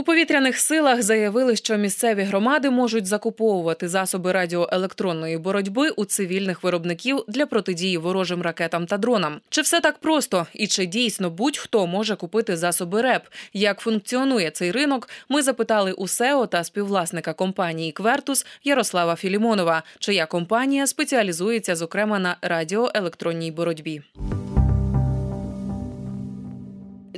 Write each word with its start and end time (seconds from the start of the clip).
У 0.00 0.02
повітряних 0.02 0.58
силах 0.58 1.02
заявили, 1.02 1.56
що 1.56 1.76
місцеві 1.76 2.22
громади 2.22 2.70
можуть 2.70 3.06
закуповувати 3.06 3.88
засоби 3.88 4.32
радіоелектронної 4.32 5.38
боротьби 5.38 5.90
у 5.90 6.04
цивільних 6.04 6.62
виробників 6.62 7.24
для 7.28 7.46
протидії 7.46 7.98
ворожим 7.98 8.42
ракетам 8.42 8.86
та 8.86 8.98
дронам. 8.98 9.40
Чи 9.50 9.60
все 9.60 9.80
так 9.80 9.98
просто? 9.98 10.46
І 10.54 10.66
чи 10.66 10.86
дійсно 10.86 11.30
будь-хто 11.30 11.86
може 11.86 12.16
купити 12.16 12.56
засоби 12.56 13.02
РЕП? 13.02 13.22
Як 13.52 13.80
функціонує 13.80 14.50
цей 14.50 14.70
ринок? 14.70 15.08
Ми 15.28 15.42
запитали 15.42 15.92
у 15.92 16.08
СЕО 16.08 16.46
та 16.46 16.64
співвласника 16.64 17.32
компанії 17.32 17.92
Квертус 17.92 18.46
Ярослава 18.64 19.16
Філімонова, 19.16 19.82
чия 19.98 20.26
компанія 20.26 20.86
спеціалізується 20.86 21.76
зокрема 21.76 22.18
на 22.18 22.36
радіоелектронній 22.42 23.50
боротьбі. 23.50 24.02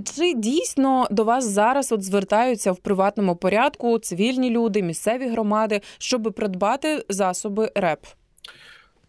Чи 0.05 0.34
дійсно 0.34 1.07
до 1.11 1.25
вас 1.25 1.45
зараз 1.45 1.93
от 1.93 2.03
звертаються 2.03 2.73
в 2.73 2.79
приватному 2.79 3.37
порядку 3.37 3.98
цивільні 3.98 4.50
люди, 4.50 4.82
місцеві 4.82 5.29
громади, 5.29 5.81
щоб 5.99 6.32
придбати 6.36 7.04
засоби 7.09 7.71
РЕП? 7.75 7.99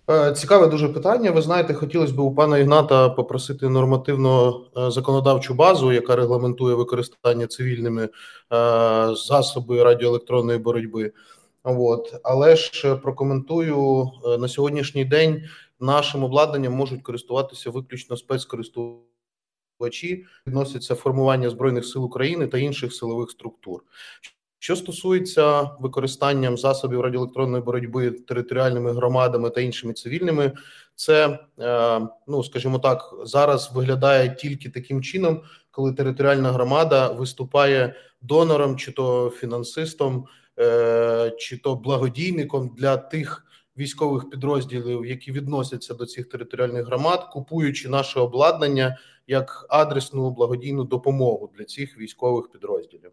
Е, 0.09 0.31
цікаве 0.31 0.67
дуже 0.67 0.89
питання. 0.89 1.31
Ви 1.31 1.41
знаєте, 1.41 1.73
хотілося 1.73 2.13
б 2.13 2.19
у 2.19 2.35
пана 2.35 2.57
Ігната 2.57 3.09
попросити 3.09 3.69
нормативно 3.69 4.61
е, 4.77 4.91
законодавчу 4.91 5.53
базу, 5.53 5.91
яка 5.91 6.15
регламентує 6.15 6.75
використання 6.75 7.47
цивільними 7.47 8.03
е, 8.03 8.09
засоби 9.15 9.83
радіоелектронної 9.83 10.59
боротьби. 10.59 11.11
От 11.63 12.19
але 12.23 12.55
ж 12.55 12.95
прокоментую 12.95 14.09
на 14.39 14.47
сьогоднішній 14.47 15.05
день 15.05 15.43
нашим 15.79 16.23
обладнанням 16.23 16.73
можуть 16.73 17.01
користуватися 17.01 17.69
виключно 17.69 18.17
спецкористувачі 18.17 19.12
споживачі 19.83 20.25
відносяться 20.47 20.95
формування 20.95 21.49
збройних 21.49 21.85
сил 21.85 22.05
України 22.05 22.47
та 22.47 22.57
інших 22.57 22.93
силових 22.93 23.31
структур. 23.31 23.83
Що 24.59 24.75
стосується 24.75 25.61
використанням 25.79 26.57
засобів 26.57 27.01
радіоелектронної 27.01 27.63
боротьби 27.63 28.11
територіальними 28.11 28.93
громадами 28.93 29.49
та 29.49 29.61
іншими 29.61 29.93
цивільними, 29.93 30.51
це 30.95 31.39
е, 31.59 32.01
ну 32.27 32.43
скажімо 32.43 32.79
так, 32.79 33.13
зараз 33.23 33.71
виглядає 33.73 34.35
тільки 34.35 34.69
таким 34.69 35.03
чином, 35.03 35.41
коли 35.71 35.93
територіальна 35.93 36.51
громада 36.51 37.11
виступає 37.11 37.95
донором, 38.21 38.77
чи 38.77 38.91
то 38.91 39.29
фінансистом, 39.29 40.25
е, 40.59 41.31
чи 41.37 41.57
то 41.57 41.75
благодійником 41.75 42.75
для 42.77 42.97
тих 42.97 43.45
військових 43.77 44.29
підрозділів, 44.29 45.05
які 45.05 45.31
відносяться 45.31 45.93
до 45.93 46.05
цих 46.05 46.29
територіальних 46.29 46.85
громад, 46.85 47.29
купуючи 47.33 47.89
наше 47.89 48.19
обладнання 48.19 48.97
як 49.27 49.65
адресну 49.69 50.31
благодійну 50.31 50.83
допомогу 50.83 51.51
для 51.57 51.65
цих 51.65 51.97
військових 51.97 52.51
підрозділів, 52.51 53.11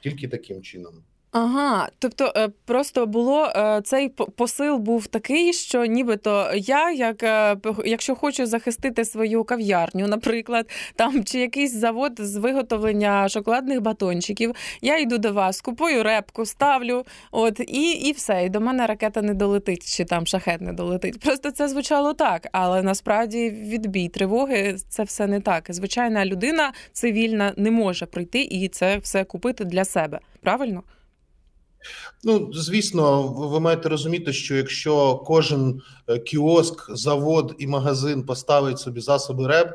тільки 0.00 0.28
таким 0.28 0.62
чином. 0.62 1.04
Ага, 1.30 1.88
тобто 1.98 2.32
е, 2.36 2.48
просто 2.64 3.06
було 3.06 3.46
е, 3.46 3.80
цей 3.84 4.08
посил 4.08 4.76
був 4.76 5.06
такий, 5.06 5.52
що 5.52 5.84
нібито 5.84 6.50
я, 6.54 6.90
як 6.90 7.22
е, 7.22 7.56
якщо 7.84 8.14
хочу 8.14 8.46
захистити 8.46 9.04
свою 9.04 9.44
кав'ярню, 9.44 10.06
наприклад, 10.06 10.70
там 10.96 11.24
чи 11.24 11.40
якийсь 11.40 11.72
завод 11.72 12.12
з 12.18 12.36
виготовлення 12.36 13.28
шоколадних 13.28 13.80
батончиків, 13.80 14.54
я 14.80 14.98
йду 14.98 15.18
до 15.18 15.32
вас, 15.32 15.60
купую 15.60 16.02
репку, 16.02 16.46
ставлю, 16.46 17.04
от 17.30 17.60
і 17.60 17.90
і 17.90 18.12
все. 18.12 18.44
І 18.44 18.48
до 18.48 18.60
мене 18.60 18.86
ракета 18.86 19.22
не 19.22 19.34
долетить, 19.34 19.96
чи 19.96 20.04
там 20.04 20.26
шахет 20.26 20.60
не 20.60 20.72
долетить. 20.72 21.20
Просто 21.20 21.50
це 21.50 21.68
звучало 21.68 22.14
так, 22.14 22.48
але 22.52 22.82
насправді 22.82 23.50
відбій 23.50 24.08
тривоги 24.08 24.76
це 24.88 25.02
все 25.02 25.26
не 25.26 25.40
так. 25.40 25.64
Звичайна 25.68 26.26
людина 26.26 26.72
цивільна 26.92 27.52
не 27.56 27.70
може 27.70 28.06
прийти 28.06 28.40
і 28.42 28.68
це 28.68 28.98
все 28.98 29.24
купити 29.24 29.64
для 29.64 29.84
себе. 29.84 30.20
Правильно? 30.42 30.82
Ну, 32.24 32.50
звісно, 32.52 33.22
ви 33.22 33.60
маєте 33.60 33.88
розуміти, 33.88 34.32
що 34.32 34.56
якщо 34.56 35.16
кожен 35.16 35.82
е, 36.08 36.18
кіоск, 36.18 36.96
завод 36.96 37.54
і 37.58 37.66
магазин 37.66 38.22
поставить 38.22 38.78
собі 38.78 39.00
засоби 39.00 39.46
РЕБ, 39.46 39.74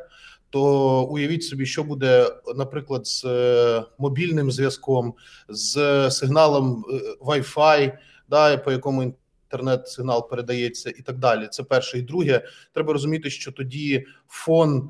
то 0.50 1.03
уявіть 1.03 1.44
собі, 1.44 1.66
що 1.66 1.84
буде, 1.84 2.29
наприклад, 2.56 3.07
з 3.07 3.25
е, 3.25 3.84
мобільним 3.97 4.52
зв'язком, 4.52 5.13
з 5.50 6.12
сигналом 6.12 6.85
е, 6.90 7.25
Wi-Fi, 7.25 7.97
да, 8.29 8.57
по 8.57 8.72
якому 8.72 9.03
інтернет-сигнал 9.52 10.29
передається, 10.29 10.90
і 10.90 11.02
так 11.02 11.18
далі. 11.18 11.47
Це 11.52 11.63
перше 11.63 12.00
і 12.00 12.02
друге. 12.02 12.47
Треба 12.73 12.94
розуміти, 12.94 13.29
що 13.29 13.52
тоді 13.52 14.06
фон. 14.28 14.90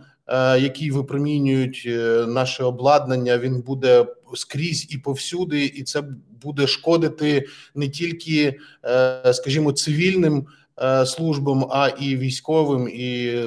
Який 0.59 0.91
випромінюють 0.91 1.89
наше 2.27 2.63
обладнання, 2.63 3.37
він 3.37 3.61
буде 3.61 4.05
скрізь 4.35 4.87
і 4.93 4.97
повсюди, 4.97 5.65
і 5.65 5.83
це 5.83 6.03
буде 6.43 6.67
шкодити 6.67 7.47
не 7.75 7.89
тільки, 7.89 8.59
е, 8.85 9.33
скажімо, 9.33 9.71
цивільним 9.71 10.47
е, 10.81 11.05
службам, 11.05 11.67
а 11.71 11.87
і 11.87 12.17
військовим, 12.17 12.87
і 12.87 13.39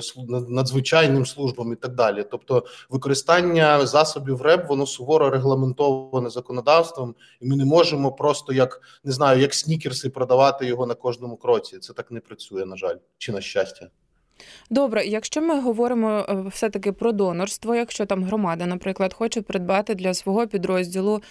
надзвичайним 0.49 1.27
службам, 1.27 1.73
і 1.73 1.77
так 1.77 1.95
далі. 1.95 2.25
Тобто, 2.31 2.65
використання 2.91 3.87
засобів 3.87 4.43
РЕБ 4.43 4.67
воно 4.69 4.87
суворо 4.87 5.31
регламентоване 5.31 6.31
законодавством, 6.31 7.15
і 7.41 7.47
ми 7.47 7.57
не 7.57 7.65
можемо 7.65 8.13
просто 8.13 8.53
як 8.53 8.81
не 9.05 9.13
знаю, 9.13 9.41
як 9.41 9.55
снікерси 9.55 10.11
продавати 10.11 10.67
його 10.67 10.87
на 10.87 10.95
кожному 10.95 11.37
кроці. 11.37 11.79
Це 11.79 11.93
так 11.93 12.11
не 12.11 12.21
працює, 12.21 12.65
на 12.65 12.77
жаль, 12.77 12.97
чи 13.19 13.33
на 13.33 13.41
щастя. 13.41 13.91
Добре, 14.71 15.07
якщо 15.07 15.43
ми 15.43 15.61
говоримо 15.61 16.27
е, 16.29 16.45
все-таки 16.49 16.93
про 16.93 17.13
донорство, 17.13 17.75
якщо 17.75 18.07
там 18.07 18.25
громада, 18.25 18.67
наприклад, 18.67 19.15
хоче 19.15 19.43
придбати 19.43 19.95
для 19.95 20.15
свого 20.15 20.47
підрозділу 20.47 21.23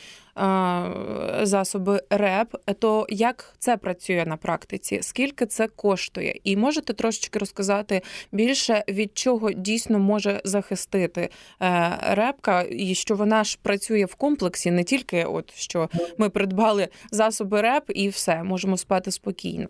засоби 1.41 2.01
РЕП, 2.09 2.55
то 2.79 3.05
як 3.09 3.55
це 3.59 3.77
працює 3.77 4.23
на 4.27 4.37
практиці? 4.37 4.99
Скільки 5.01 5.45
це 5.45 5.67
коштує? 5.67 6.39
І 6.43 6.57
можете 6.57 6.93
трошечки 6.93 7.39
розказати 7.39 8.01
більше 8.31 8.83
від 8.87 9.17
чого 9.17 9.51
дійсно 9.51 9.99
може 9.99 10.41
захистити 10.43 11.29
е, 11.61 11.97
репка, 12.09 12.65
і 12.71 12.95
що 12.95 13.15
вона 13.15 13.43
ж 13.43 13.59
працює 13.61 14.05
в 14.05 14.15
комплексі, 14.15 14.71
не 14.71 14.83
тільки 14.83 15.23
от 15.23 15.53
що 15.55 15.89
ми 16.17 16.29
придбали 16.29 16.87
засоби 17.11 17.61
РЕП 17.61 17.91
і 17.95 18.09
все, 18.09 18.43
можемо 18.43 18.77
спати 18.77 19.11
спокійно. 19.11 19.67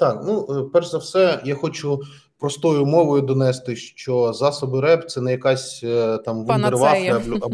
Так, 0.00 0.22
ну 0.26 0.46
е, 0.50 0.70
перш 0.72 0.90
за 0.90 0.98
все, 0.98 1.40
я 1.44 1.54
хочу 1.54 2.00
простою 2.38 2.86
мовою 2.86 3.22
донести, 3.22 3.76
що 3.76 4.32
засоби 4.32 4.80
РЕП 4.80 5.10
це 5.10 5.20
не 5.20 5.30
якась 5.30 5.80
е, 5.84 6.18
там 6.18 6.44
вундервафля 6.44 7.22
або 7.42 7.46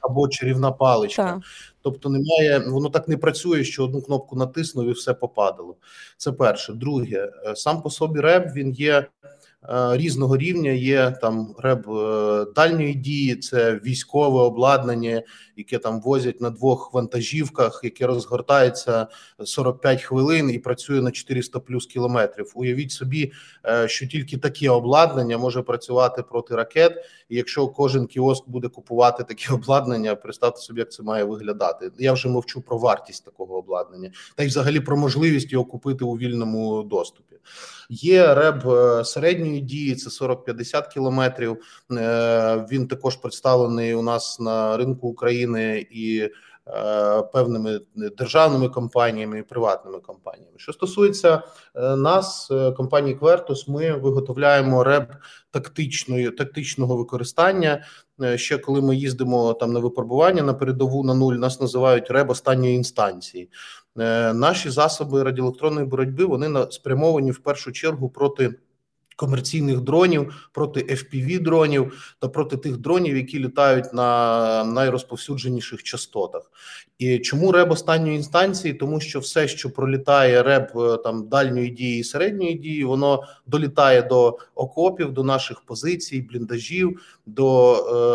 або 0.00 0.28
чарівна 0.28 0.72
паличка. 0.72 1.22
Так. 1.22 1.40
Тобто, 1.82 2.08
немає, 2.08 2.58
воно 2.58 2.88
так 2.88 3.08
не 3.08 3.16
працює, 3.16 3.64
що 3.64 3.84
одну 3.84 4.02
кнопку 4.02 4.36
натиснув 4.36 4.88
і 4.88 4.92
все 4.92 5.14
попадало. 5.14 5.76
Це 6.16 6.32
перше. 6.32 6.72
Друге, 6.72 7.32
е, 7.46 7.56
сам 7.56 7.82
по 7.82 7.90
собі 7.90 8.20
РЕП 8.20 8.46
він 8.54 8.72
є 8.72 9.06
різного 9.92 10.36
рівня. 10.36 10.70
Є 10.70 11.10
там 11.10 11.54
реб 11.58 11.90
е, 11.90 12.46
дальньої 12.56 12.94
дії, 12.94 13.36
це 13.36 13.80
військове 13.84 14.40
обладнання, 14.40 15.22
яке 15.56 15.78
там 15.78 16.00
возять 16.00 16.40
на 16.40 16.50
двох 16.50 16.94
вантажівках, 16.94 17.80
яке 17.84 18.06
розгортається 18.06 19.06
45 19.44 20.02
хвилин 20.02 20.50
і 20.50 20.58
працює 20.58 21.00
на 21.00 21.10
400 21.10 21.60
плюс 21.60 21.86
кілометрів. 21.86 22.52
Уявіть 22.54 22.92
собі, 22.92 23.32
е, 23.66 23.88
що 23.88 24.06
тільки 24.06 24.36
таке 24.36 24.70
обладнання 24.70 25.38
може 25.38 25.62
працювати 25.62 26.22
проти 26.22 26.54
ракет. 26.54 27.04
І 27.28 27.36
якщо 27.36 27.68
кожен 27.68 28.06
кіоск 28.06 28.48
буде 28.48 28.68
купувати 28.68 29.24
таке 29.24 29.54
обладнання, 29.54 30.14
представте 30.14 30.60
собі, 30.60 30.80
як 30.80 30.92
це 30.92 31.02
має 31.02 31.24
виглядати. 31.24 31.90
Я 31.98 32.12
вже 32.12 32.28
мовчу 32.28 32.60
про 32.60 32.78
вартість 32.78 33.24
такого 33.24 33.54
обладнання, 33.54 34.10
та 34.34 34.42
й 34.42 34.46
взагалі 34.46 34.80
про 34.80 34.96
можливість 34.96 35.52
його 35.52 35.64
купити 35.64 36.04
у 36.04 36.12
вільному 36.12 36.82
доступі. 36.82 37.36
Є 37.90 38.34
реб 38.34 38.62
середньої 39.06 39.45
дальньої 39.46 39.60
дії 39.60 39.94
це 39.94 40.24
40-50 40.24 40.92
кілометрів. 40.92 41.58
Е, 41.92 42.66
він 42.70 42.88
також 42.88 43.16
представлений 43.16 43.94
у 43.94 44.02
нас 44.02 44.40
на 44.40 44.76
ринку 44.76 45.08
України 45.08 45.86
і 45.90 46.18
е, 46.20 46.30
певними 47.22 47.80
державними 48.18 48.68
компаніями 48.68 49.38
і 49.38 49.42
приватними 49.42 49.98
компаніями. 49.98 50.52
Що 50.56 50.72
стосується 50.72 51.42
е, 51.74 51.96
нас, 51.96 52.50
компанії 52.76 53.14
Квертус, 53.14 53.68
ми 53.68 53.92
виготовляємо 53.92 54.84
реб 54.84 55.06
тактичної 55.50 56.30
тактичного 56.30 56.96
використання. 56.96 57.84
Ще 58.34 58.58
коли 58.58 58.80
ми 58.80 58.96
їздимо 58.96 59.54
там 59.54 59.72
на 59.72 59.80
випробування 59.80 60.42
на 60.42 60.54
передову 60.54 61.04
на 61.04 61.14
нуль, 61.14 61.34
нас 61.34 61.60
називають 61.60 62.10
реб 62.10 62.30
останньої 62.30 62.74
інстанції. 62.74 63.50
Наші 64.34 64.70
засоби 64.70 65.22
радіоелектронної 65.22 65.86
боротьби 65.86 66.24
вони 66.24 66.66
спрямовані 66.70 67.30
в 67.30 67.38
першу 67.38 67.72
чергу 67.72 68.08
проти 68.08 68.54
комерційних 69.16 69.80
дронів, 69.80 70.48
проти 70.52 70.80
fpv 70.80 71.42
дронів 71.42 72.14
та 72.18 72.28
проти 72.28 72.56
тих 72.56 72.76
дронів, 72.76 73.16
які 73.16 73.38
літають 73.38 73.92
на 73.92 74.64
найрозповсюдженіших 74.64 75.82
частотах. 75.82 76.50
І 76.98 77.18
чому 77.18 77.52
реб 77.52 77.70
останньої 77.70 78.16
інстанції? 78.16 78.74
Тому 78.74 79.00
що 79.00 79.20
все, 79.20 79.48
що 79.48 79.70
пролітає 79.70 80.42
реб 80.42 80.78
е, 80.78 80.96
там 80.96 81.28
дальньої 81.28 81.70
дії 81.70 82.00
і 82.00 82.04
середньої 82.04 82.54
дії, 82.54 82.84
воно 82.84 83.22
долітає 83.46 84.02
до 84.02 84.38
окопів, 84.54 85.12
до 85.12 85.24
наших 85.24 85.60
позицій, 85.60 86.20
бліндажів, 86.20 87.00
до 87.26 87.74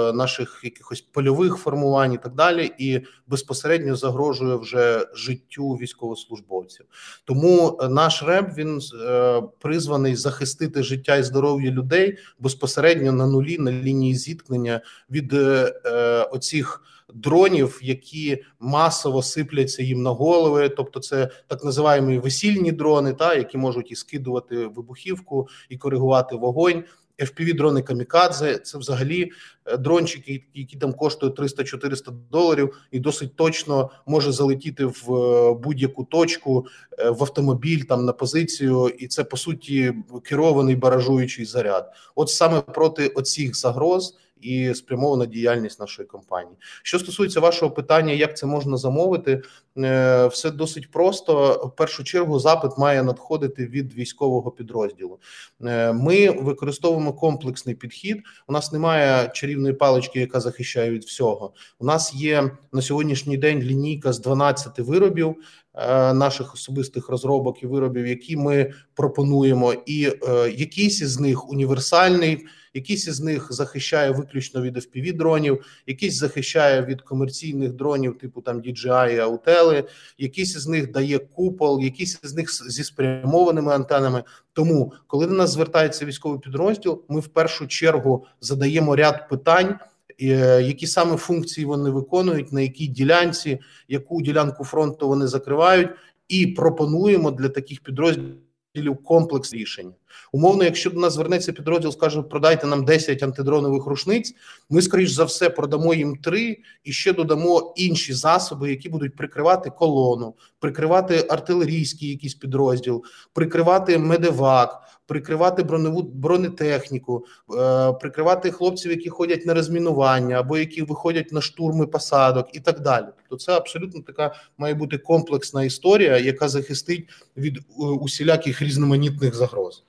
е, 0.09 0.13
наших 0.13 0.61
якихось 0.63 1.01
польових 1.01 1.55
формувань 1.55 2.13
і 2.13 2.17
так 2.17 2.35
далі, 2.35 2.71
і 2.77 3.01
безпосередньо 3.27 3.95
загрожує 3.95 4.55
вже 4.55 5.07
життю 5.13 5.73
військовослужбовців. 5.73 6.85
Тому 7.25 7.79
е, 7.81 7.89
наш 7.89 8.23
реб 8.23 8.53
він 8.57 8.81
е, 9.01 9.41
призваний 9.59 10.15
захистити 10.15 10.83
життя 10.91 11.15
і 11.15 11.23
здоров'я 11.23 11.71
людей 11.71 12.17
безпосередньо 12.39 13.11
на 13.11 13.27
нулі 13.27 13.57
на 13.57 13.71
лінії 13.71 14.15
зіткнення 14.15 14.81
від 15.09 15.33
е, 15.33 15.73
е, 15.85 16.23
оцих 16.23 16.81
дронів, 17.13 17.79
які 17.83 18.43
масово 18.59 19.23
сипляться 19.23 19.83
їм 19.83 20.01
на 20.01 20.09
голови. 20.09 20.69
Тобто, 20.69 20.99
це 20.99 21.29
так 21.47 21.63
називаємо 21.63 22.19
весільні 22.19 22.71
дрони, 22.71 23.13
та 23.13 23.35
які 23.35 23.57
можуть 23.57 23.91
і 23.91 23.95
скидувати 23.95 24.67
вибухівку 24.67 25.47
і 25.69 25.77
коригувати 25.77 26.35
вогонь. 26.35 26.83
Fpv 27.21 27.55
дрони 27.55 27.81
камікадзе 27.81 28.57
це 28.57 28.77
взагалі 28.77 29.31
е, 29.65 29.77
дрончики, 29.77 30.43
які 30.53 30.77
там 30.77 30.93
коштують 30.93 31.39
300-400 31.39 32.11
доларів, 32.31 32.77
і 32.91 32.99
досить 32.99 33.35
точно 33.35 33.89
може 34.05 34.31
залетіти 34.31 34.85
в 34.85 35.15
е, 35.15 35.53
будь-яку 35.53 36.03
точку 36.03 36.65
е, 36.99 37.09
в 37.09 37.23
автомобіль 37.23 37.81
там 37.81 38.05
на 38.05 38.13
позицію, 38.13 38.91
і 38.99 39.07
це 39.07 39.23
по 39.23 39.37
суті 39.37 39.93
керований 40.23 40.75
баражуючий 40.75 41.45
заряд. 41.45 41.91
От 42.15 42.29
саме 42.29 42.61
проти 42.61 43.07
оцих 43.07 43.55
загроз 43.55 44.17
і 44.41 44.73
спрямована 44.73 45.25
діяльність 45.25 45.79
нашої 45.79 46.07
компанії. 46.07 46.55
Що 46.83 46.99
стосується 46.99 47.39
вашого 47.39 47.71
питання, 47.71 48.13
як 48.13 48.37
це 48.37 48.45
можна 48.45 48.77
замовити, 48.77 49.41
все 49.75 50.51
досить 50.51 50.91
просто. 50.91 51.53
В 51.73 51.75
першу 51.75 52.03
чергу 52.03 52.39
запит 52.39 52.71
має 52.77 53.03
надходити 53.03 53.65
від 53.65 53.93
військового 53.93 54.51
підрозділу. 54.51 55.19
Е, 55.65 55.93
ми 55.93 56.29
використовуємо 56.29 57.13
комплексний 57.13 57.75
підхід. 57.75 58.17
У 58.47 58.53
нас 58.53 58.71
немає 58.71 59.29
чарівної 59.33 59.73
палички, 59.73 60.19
яка 60.19 60.39
захищає 60.39 60.91
від 60.91 61.03
всього. 61.03 61.53
У 61.79 61.85
нас 61.85 62.13
є 62.13 62.51
на 62.71 62.81
сьогоднішній 62.81 63.37
день 63.37 63.59
лінійка 63.59 64.13
з 64.13 64.19
12 64.19 64.79
виробів. 64.79 65.35
Е, 65.73 66.13
наших 66.13 66.53
особистих 66.53 67.09
розробок 67.09 67.63
і 67.63 67.67
виробів, 67.67 68.07
які 68.07 68.37
ми 68.37 68.73
пропонуємо, 68.93 69.73
і 69.85 70.11
е, 70.27 70.49
якийсь 70.49 71.01
із 71.01 71.19
них 71.19 71.49
універсальний, 71.49 72.45
якийсь 72.73 73.07
із 73.07 73.19
них 73.19 73.47
захищає 73.49 74.11
виключно 74.11 74.61
від 74.61 74.77
fpv 74.77 75.17
дронів, 75.17 75.65
якийсь 75.87 76.17
захищає 76.17 76.81
від 76.81 77.01
комерційних 77.01 77.73
дронів, 77.73 78.17
типу 78.17 78.41
там 78.41 78.61
DJI 78.61 79.15
і 79.15 79.19
Аутели, 79.61 79.83
якийсь 80.17 80.55
із 80.55 80.67
них 80.67 80.91
дає 80.91 81.19
купол, 81.19 81.81
якийсь 81.81 82.19
із 82.23 82.33
них 82.33 82.49
зі 82.71 82.83
спрямованими 82.83 83.73
антенами. 83.73 84.23
Тому, 84.53 84.93
коли 85.07 85.27
до 85.27 85.33
нас 85.33 85.49
звертається 85.49 86.05
військовий 86.05 86.39
підрозділ, 86.39 87.01
ми 87.09 87.19
в 87.19 87.27
першу 87.27 87.67
чергу 87.67 88.25
задаємо 88.41 88.95
ряд 88.95 89.29
питань. 89.29 89.79
Е, 90.21 90.61
які 90.61 90.87
саме 90.87 91.17
функції 91.17 91.65
вони 91.65 91.89
виконують, 91.89 92.51
на 92.51 92.61
якій 92.61 92.87
ділянці, 92.87 93.59
яку 93.87 94.21
ділянку 94.21 94.63
фронту 94.63 95.07
вони 95.07 95.27
закривають, 95.27 95.89
і 96.27 96.47
пропонуємо 96.47 97.31
для 97.31 97.49
таких 97.49 97.79
підрозділів 97.79 98.97
комплекс 99.03 99.53
рішень. 99.53 99.93
Умовно, 100.31 100.63
якщо 100.63 100.89
до 100.89 100.99
нас 100.99 101.13
звернеться 101.13 101.53
підрозділ, 101.53 101.91
скаже, 101.91 102.21
продайте 102.21 102.67
нам 102.67 102.85
10 102.85 103.23
антидронових 103.23 103.85
рушниць. 103.85 104.33
Ми, 104.69 104.81
скоріш 104.81 105.11
за 105.11 105.23
все, 105.23 105.49
продамо 105.49 105.93
їм 105.93 106.15
три 106.15 106.57
і 106.83 106.91
ще 106.91 107.13
додамо 107.13 107.73
інші 107.75 108.13
засоби, 108.13 108.69
які 108.69 108.89
будуть 108.89 109.15
прикривати 109.15 109.69
колону, 109.69 110.33
прикривати 110.59 111.25
артилерійський 111.29 112.09
якийсь 112.09 112.35
підрозділ, 112.35 113.03
прикривати 113.33 113.97
медевак, 113.97 114.81
прикривати 115.11 115.63
броневу 115.63 116.01
бронетехніку, 116.01 117.25
е, 117.57 117.93
прикривати 117.93 118.51
хлопців, 118.51 118.91
які 118.91 119.09
ходять 119.09 119.45
на 119.45 119.53
розмінування 119.53 120.39
або 120.39 120.57
які 120.57 120.81
виходять 120.81 121.31
на 121.31 121.41
штурми 121.41 121.87
посадок, 121.87 122.47
і 122.53 122.59
так 122.59 122.79
далі. 122.79 123.05
То 123.29 123.35
це 123.35 123.51
абсолютно 123.51 124.01
така 124.01 124.35
має 124.57 124.73
бути 124.73 124.97
комплексна 124.97 125.63
історія, 125.63 126.17
яка 126.17 126.49
захистить 126.49 127.09
від 127.37 127.57
е, 127.57 127.61
усіляких 127.77 128.61
різноманітних 128.61 129.35
загроз. 129.35 129.83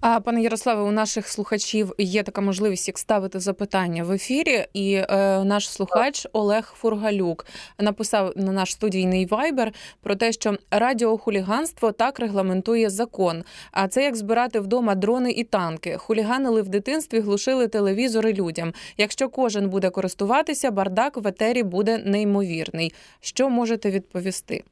А 0.00 0.20
пане 0.20 0.42
Ярославе, 0.42 0.82
у 0.82 0.90
наших 0.90 1.28
слухачів 1.28 1.92
є 1.98 2.22
така 2.22 2.40
можливість 2.40 2.88
як 2.88 2.98
ставити 2.98 3.40
запитання 3.40 4.04
в 4.04 4.12
ефірі, 4.12 4.66
і 4.72 4.94
е, 4.94 5.06
наш 5.44 5.70
слухач 5.70 6.26
Олег 6.32 6.74
Фургалюк 6.76 7.46
написав 7.78 8.32
на 8.36 8.52
наш 8.52 8.72
студійний 8.72 9.26
вайбер 9.26 9.72
про 10.02 10.16
те, 10.16 10.32
що 10.32 10.56
радіохуліганство 10.70 11.92
так 11.92 12.20
регламентує 12.20 12.90
закон. 12.90 13.44
А 13.72 13.88
це 13.88 14.04
як 14.04 14.16
збирати 14.16 14.60
вдома 14.60 14.94
дрони 14.94 15.32
і 15.32 15.44
танки. 15.44 15.96
Хуліганили 15.98 16.62
в 16.62 16.68
дитинстві, 16.68 17.20
глушили 17.20 17.68
телевізори 17.68 18.32
людям. 18.32 18.72
Якщо 18.96 19.28
кожен 19.28 19.70
буде 19.70 19.90
користуватися, 19.90 20.70
бардак 20.70 21.16
в 21.16 21.26
етері 21.26 21.62
буде 21.62 21.98
неймовірний. 21.98 22.92
Що 23.20 23.50
можете 23.50 23.90
відповісти? 23.90 24.64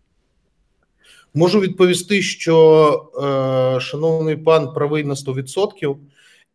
Можу 1.35 1.61
відповісти, 1.61 2.23
що 2.23 3.11
е, 3.77 3.81
шановний 3.81 4.37
пан 4.37 4.73
правий 4.73 5.05
на 5.05 5.15
100%, 5.15 5.97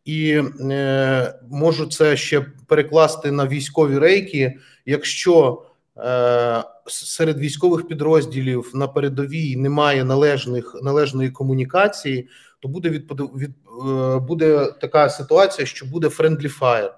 і 0.06 0.42
е, 0.72 1.40
можу 1.50 1.86
це 1.86 2.18
ще 2.18 2.46
перекласти 2.68 3.32
на 3.32 3.48
військові 3.48 3.98
рейки. 3.98 4.58
Якщо 4.86 5.64
е, 5.98 6.64
серед 6.88 7.40
військових 7.40 7.88
підрозділів 7.88 8.72
на 8.74 8.88
передовій 8.88 9.56
немає 9.56 10.04
належних 10.04 10.76
належної 10.84 11.30
комунікації, 11.30 12.28
то 12.60 12.68
буде 12.68 12.90
відпод... 12.90 13.22
від, 13.22 13.52
е, 13.90 14.20
буде 14.20 14.74
така 14.82 15.10
ситуація, 15.10 15.66
що 15.66 15.86
буде 15.86 16.08
friendly 16.08 16.60
fire. 16.60 16.92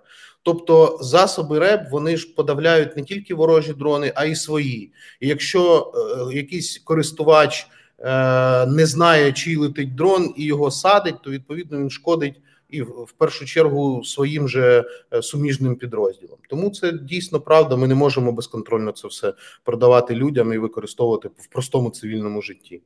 Тобто 0.50 0.98
засоби 1.02 1.60
РЕБ 1.60 1.82
вони 1.92 2.18
ж 2.18 2.34
подавляють 2.36 2.98
не 2.98 3.04
тільки 3.04 3.36
ворожі 3.36 3.74
дрони, 3.74 4.12
а 4.16 4.26
й 4.26 4.36
свої. 4.36 4.92
І 5.20 5.28
якщо 5.28 5.92
е, 5.96 6.36
якийсь 6.36 6.78
користувач 6.78 7.68
е, 8.00 8.66
не 8.66 8.86
знає, 8.86 9.34
чий 9.34 9.56
летить 9.56 9.96
дрон 9.96 10.34
і 10.38 10.46
його 10.46 10.72
садить, 10.72 11.22
то 11.24 11.32
відповідно 11.32 11.80
він 11.80 11.90
шкодить 11.90 12.42
і 12.70 12.82
в 12.82 13.14
першу 13.18 13.46
чергу 13.46 14.04
своїм 14.04 14.50
же 14.50 14.86
е, 15.14 15.22
суміжним 15.22 15.76
підрозділам. 15.76 16.38
Тому 16.50 16.70
це 16.70 16.92
дійсно 16.92 17.40
правда. 17.40 17.76
Ми 17.76 17.88
не 17.88 17.96
можемо 17.96 18.32
безконтрольно 18.32 18.92
це 18.92 19.08
все 19.08 19.34
продавати 19.64 20.16
людям 20.16 20.54
і 20.54 20.58
використовувати 20.58 21.30
в 21.38 21.48
простому 21.48 21.90
цивільному 21.90 22.42
житті. 22.42 22.82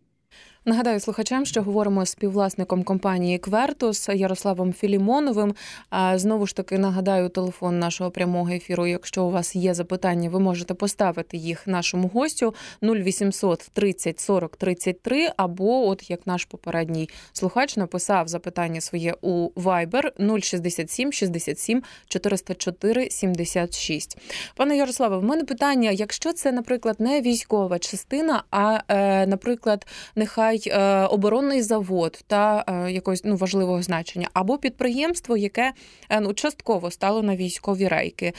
Нагадаю 0.66 1.00
слухачам, 1.00 1.46
що 1.46 1.62
говоримо 1.62 2.06
з 2.06 2.10
співвласником 2.10 2.84
компанії 2.84 3.38
Квертус 3.38 4.10
Ярославом 4.10 4.74
Філімоновим. 4.74 5.56
Знову 6.16 6.48
ж 6.48 6.56
таки 6.56 6.78
нагадаю 6.78 7.30
телефон 7.30 7.80
нашого 7.80 8.12
прямого 8.12 8.50
ефіру. 8.50 8.88
Якщо 8.88 9.24
у 9.24 9.32
вас 9.32 9.56
є 9.56 9.74
запитання, 9.74 10.30
ви 10.30 10.40
можете 10.40 10.74
поставити 10.74 11.38
їх 11.38 11.68
нашому 11.68 12.08
гостю 12.14 12.56
0800 12.82 13.70
30 13.74 14.20
40 14.20 14.56
33, 14.58 15.30
або, 15.38 15.88
от 15.88 16.10
як 16.10 16.28
наш 16.28 16.46
попередній 16.46 17.10
слухач 17.34 17.78
написав 17.78 18.28
запитання 18.28 18.82
своє 18.82 19.16
у 19.22 19.50
Viber 19.50 20.40
067 20.42 21.12
67 21.12 21.84
404 22.08 23.10
76. 23.10 24.18
Пане 24.56 24.78
Ярославе, 24.78 25.18
в 25.18 25.24
мене 25.24 25.44
питання: 25.44 25.92
якщо 25.92 26.34
це, 26.34 26.52
наприклад, 26.52 26.96
не 27.00 27.22
військова 27.22 27.80
частина, 27.80 28.44
а, 28.52 28.80
е, 28.88 29.28
наприклад, 29.28 29.86
нехай 30.16 30.53
нехай 30.54 30.72
е, 30.80 31.06
оборонний 31.06 31.62
завод 31.62 32.24
та 32.28 32.66
е, 32.68 32.92
якогось 32.92 33.22
ну 33.24 33.36
важливого 33.36 33.82
значення, 33.82 34.30
або 34.34 34.58
підприємство, 34.58 35.38
яке 35.38 35.74
е, 36.10 36.20
ну 36.20 36.34
частково 36.34 36.92
стало 36.92 37.22
на 37.22 37.36
військові 37.36 37.88
рейки. 37.88 38.34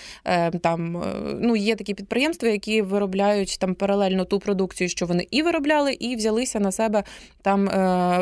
Там 0.63 1.05
ну 1.41 1.57
є 1.57 1.77
такі 1.77 1.95
підприємства, 1.95 2.49
які 2.49 2.83
виробляють 2.83 3.57
там 3.61 3.75
паралельно 3.75 4.25
ту 4.25 4.39
продукцію, 4.39 4.89
що 4.89 5.07
вони 5.07 5.27
і 5.31 5.43
виробляли, 5.43 5.93
і 5.93 6.17
взялися 6.17 6.61
на 6.61 6.73
себе 6.73 7.05
там 7.43 7.67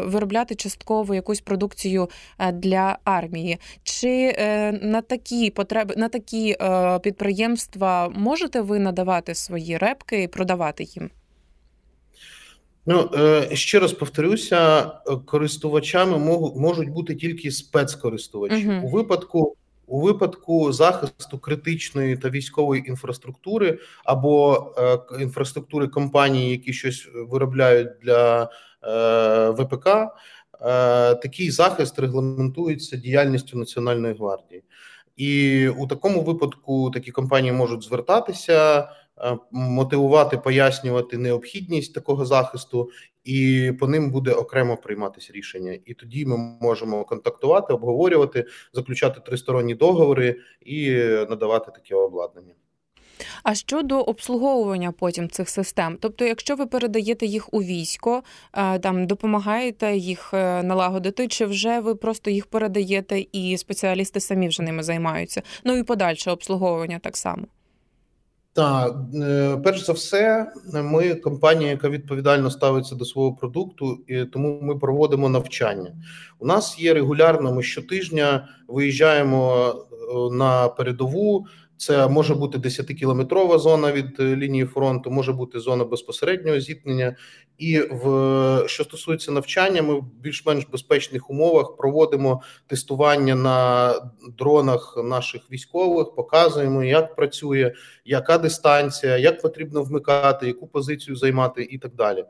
виробляти 0.07 0.55
частково 0.55 1.15
якусь 1.15 1.41
продукцію 1.41 2.11
для 2.53 2.99
армії. 3.05 3.59
Чи 3.83 4.33
на 4.83 5.01
такі 5.01 5.51
потреби 5.51 5.95
на 5.97 6.09
такі 6.09 6.57
підприємства 7.03 8.09
можете 8.09 8.61
ви 8.61 8.79
надавати 8.79 9.35
свої 9.35 9.79
репки 9.79 10.23
і 10.23 10.29
продавати 10.29 10.85
їм? 10.85 11.11
Ну 12.87 13.11
е, 13.15 13.57
ще 13.57 13.79
раз 13.79 13.93
повторюся, 13.93 14.85
користувачами 15.27 16.19
можуть 16.57 16.91
бути 16.91 17.15
тільки 17.15 17.51
спецкористувачі 17.51 18.69
угу. 18.69 18.87
у 18.87 18.91
випадку. 18.91 19.57
У 19.87 20.01
випадку 20.01 20.73
захисту 20.73 21.39
критичної 21.39 22.17
та 22.17 22.31
військової 22.31 22.89
інфраструктури 22.89 23.79
або 24.05 24.67
е, 24.79 24.99
інфраструктури 25.23 25.89
компаній, 25.89 26.51
які 26.51 26.73
щось 26.73 27.09
виробляють 27.15 27.89
для 28.03 28.51
е, 28.83 29.51
ВПК, 29.51 29.89
такий 31.23 31.51
захист 31.51 31.99
регламентується 31.99 32.97
діяльністю 32.97 33.59
Національної 33.59 34.15
гвардії. 34.15 34.63
І 35.17 35.69
у 35.69 35.87
такому 35.87 36.23
випадку 36.23 36.91
такі 36.91 37.11
компанії 37.11 37.53
можуть 37.53 37.83
звертатися, 37.83 38.89
мотивувати, 39.51 40.39
пояснювати 40.39 41.19
необхідність 41.19 41.95
такого 41.95 42.25
захисту, 42.27 42.91
і 43.25 43.73
по 43.81 43.89
ним 43.89 44.11
буде 44.11 44.33
окремо 44.33 44.77
прийматися 44.77 45.33
рішення. 45.33 45.79
І 45.85 45.95
тоді 45.95 46.27
ми 46.27 46.37
можемо 46.61 47.05
контактувати, 47.05 47.73
обговорювати, 47.73 48.47
заключати 48.73 49.21
тристоронні 49.21 49.75
договори 49.75 50.37
і 50.61 50.91
надавати 51.29 51.71
таке 51.71 51.95
обладнання. 51.95 52.55
А 53.43 53.55
щодо 53.55 54.01
обслуговування 54.01 54.93
потім 54.93 55.29
цих 55.29 55.49
систем, 55.49 55.99
тобто, 56.01 56.25
якщо 56.25 56.57
ви 56.57 56.67
передаєте 56.67 57.27
їх 57.27 57.55
у 57.55 57.63
військо, 57.63 58.23
е, 58.53 58.79
там 58.79 59.07
допомагаєте 59.07 59.97
їх 59.97 60.35
е, 60.35 60.63
налагодити, 60.63 61.29
чи 61.29 61.47
вже 61.47 61.81
ви 61.81 61.95
просто 61.95 62.31
їх 62.31 62.47
передаєте, 62.47 63.25
і 63.33 63.59
спеціалісти 63.59 64.21
самі 64.21 64.49
вже 64.49 64.63
ними 64.63 64.83
займаються? 64.83 65.43
Ну 65.65 65.77
і 65.77 65.83
подальше 65.83 66.31
обслуговування 66.31 66.99
так 66.99 67.17
само. 67.17 67.47
Так, 68.55 68.95
е, 69.15 69.57
перш 69.65 69.87
за 69.87 69.93
все, 69.93 70.53
ми 70.75 71.15
компанія, 71.15 71.71
яка 71.71 71.89
відповідально 71.89 72.51
ставиться 72.51 72.95
до 72.95 73.05
свого 73.05 73.35
продукту, 73.35 73.99
і 74.07 74.25
тому 74.25 74.61
ми 74.63 74.79
проводимо 74.79 75.29
навчання. 75.29 75.95
У 76.39 76.47
нас 76.47 76.79
є 76.79 76.95
регулярно. 76.95 77.53
Ми 77.53 77.63
щотижня 77.63 78.49
виїжджаємо 78.69 79.75
на 80.33 80.69
передову. 80.69 81.47
Це 81.77 82.09
може 82.09 82.35
бути 82.35 82.59
10-кілометрова 82.59 83.59
зона 83.59 83.93
від 83.93 84.21
е, 84.21 84.37
лінії 84.37 84.65
фронту, 84.65 85.11
може 85.11 85.33
бути 85.33 85.61
зона 85.61 85.85
безпосереднього 85.85 86.61
зіткнення. 86.61 87.17
І 87.63 87.81
в 87.81 88.65
що 88.67 88.85
стосується 88.85 89.33
навчання, 89.33 89.83
ми 89.83 89.95
в 89.95 90.03
більш-менш 90.03 90.65
безпечних 90.73 91.31
умовах 91.31 91.77
проводимо 91.77 92.43
тестування 92.67 93.35
на 93.35 93.95
дронах 94.39 94.99
наших 95.05 95.43
військових, 95.51 96.15
показуємо, 96.15 96.85
як 96.85 97.17
працює, 97.17 97.73
яка 98.05 98.39
дистанція, 98.39 99.17
як 99.17 99.43
потрібно 99.43 99.83
вмикати, 99.83 100.47
яку 100.47 100.67
позицію 100.67 101.17
займати, 101.17 101.69
і 101.71 101.79
так 101.79 101.95
далі. 101.95 102.25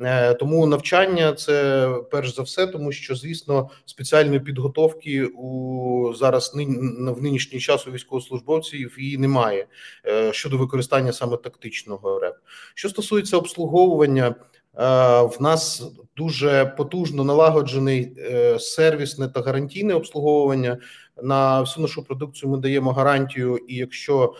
Е, 0.00 0.34
тому 0.34 0.66
навчання 0.66 1.32
це 1.32 1.88
перш 2.10 2.34
за 2.34 2.42
все, 2.42 2.66
тому 2.66 2.92
що 2.92 3.14
звісно 3.14 3.70
спеціальної 3.84 4.40
підготовки 4.40 5.24
у 5.24 6.14
зараз 6.14 6.52
в 6.98 7.22
нинішній 7.22 7.60
час 7.60 7.86
у 7.86 7.90
військовослужбовців 7.90 8.96
її 8.98 9.18
немає 9.18 9.66
е, 10.06 10.32
щодо 10.32 10.58
використання 10.58 11.12
саме 11.12 11.36
тактичного 11.36 12.18
РЕП. 12.18 12.34
Що 12.74 12.88
стосується 12.88 13.36
обслуговування, 13.36 14.34
в 14.76 15.36
нас 15.40 15.82
дуже 16.16 16.74
потужно 16.76 17.24
налагоджений 17.24 18.16
сервісне 18.58 19.28
та 19.28 19.40
гарантійне 19.40 19.94
обслуговування. 19.94 20.78
На 21.22 21.60
всю 21.60 21.82
нашу 21.82 22.04
продукцію 22.04 22.50
ми 22.50 22.58
даємо 22.58 22.92
гарантію, 22.92 23.56
і 23.56 23.74
якщо 23.74 24.34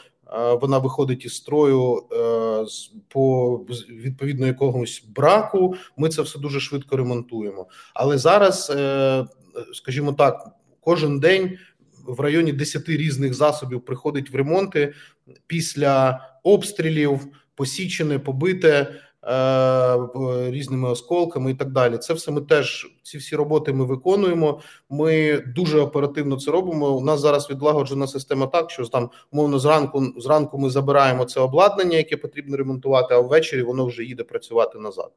вона 0.61 0.79
виходить 0.79 1.25
із 1.25 1.37
строю 1.37 2.03
е, 2.13 2.67
по 3.09 3.57
відповідно 3.89 4.47
якомусь 4.47 5.05
браку. 5.17 5.77
Ми 5.97 6.09
це 6.09 6.23
все 6.23 6.39
дуже 6.39 6.61
швидко 6.61 6.97
ремонтуємо. 6.97 7.67
Але 7.95 8.19
зараз, 8.19 8.73
е, 8.77 9.27
скажімо 9.73 10.13
так, 10.13 10.49
кожен 10.81 11.21
день 11.21 11.59
в 12.07 12.21
районі 12.21 12.53
10 12.53 12.89
різних 12.89 13.35
засобів 13.35 13.81
приходить 13.81 14.31
в 14.31 14.37
ремонти 14.37 14.95
після 15.47 16.21
обстрілів, 16.43 17.21
посічене, 17.55 18.19
побите. 18.19 19.01
Е, 19.27 20.51
різними 20.51 20.89
осколками 20.89 21.51
і 21.51 21.55
так 21.55 21.71
далі. 21.71 21.99
Це 21.99 22.15
все 22.15 22.31
ми 22.31 22.41
теж 22.41 22.94
ці 23.05 23.19
всі 23.19 23.37
роботи 23.37 23.73
ми 23.73 23.85
виконуємо. 23.85 24.61
Ми 24.91 25.39
дуже 25.39 25.81
оперативно 25.81 26.37
це 26.37 26.51
робимо. 26.51 26.97
У 26.97 27.01
нас 27.01 27.21
зараз 27.21 27.51
відлагоджена 27.51 28.07
система 28.07 28.47
так, 28.47 28.71
що 28.71 28.87
там 28.87 29.11
умовно 29.33 29.59
зранку 29.59 30.05
зранку 30.17 30.59
ми 30.59 30.71
забираємо 30.71 31.25
це 31.25 31.41
обладнання, 31.41 31.97
яке 31.97 32.17
потрібно 32.17 32.57
ремонтувати, 32.57 33.15
а 33.15 33.19
ввечері 33.19 33.63
воно 33.63 33.87
вже 33.87 34.05
їде 34.05 34.25
працювати 34.25 34.79
назад. 34.79 35.11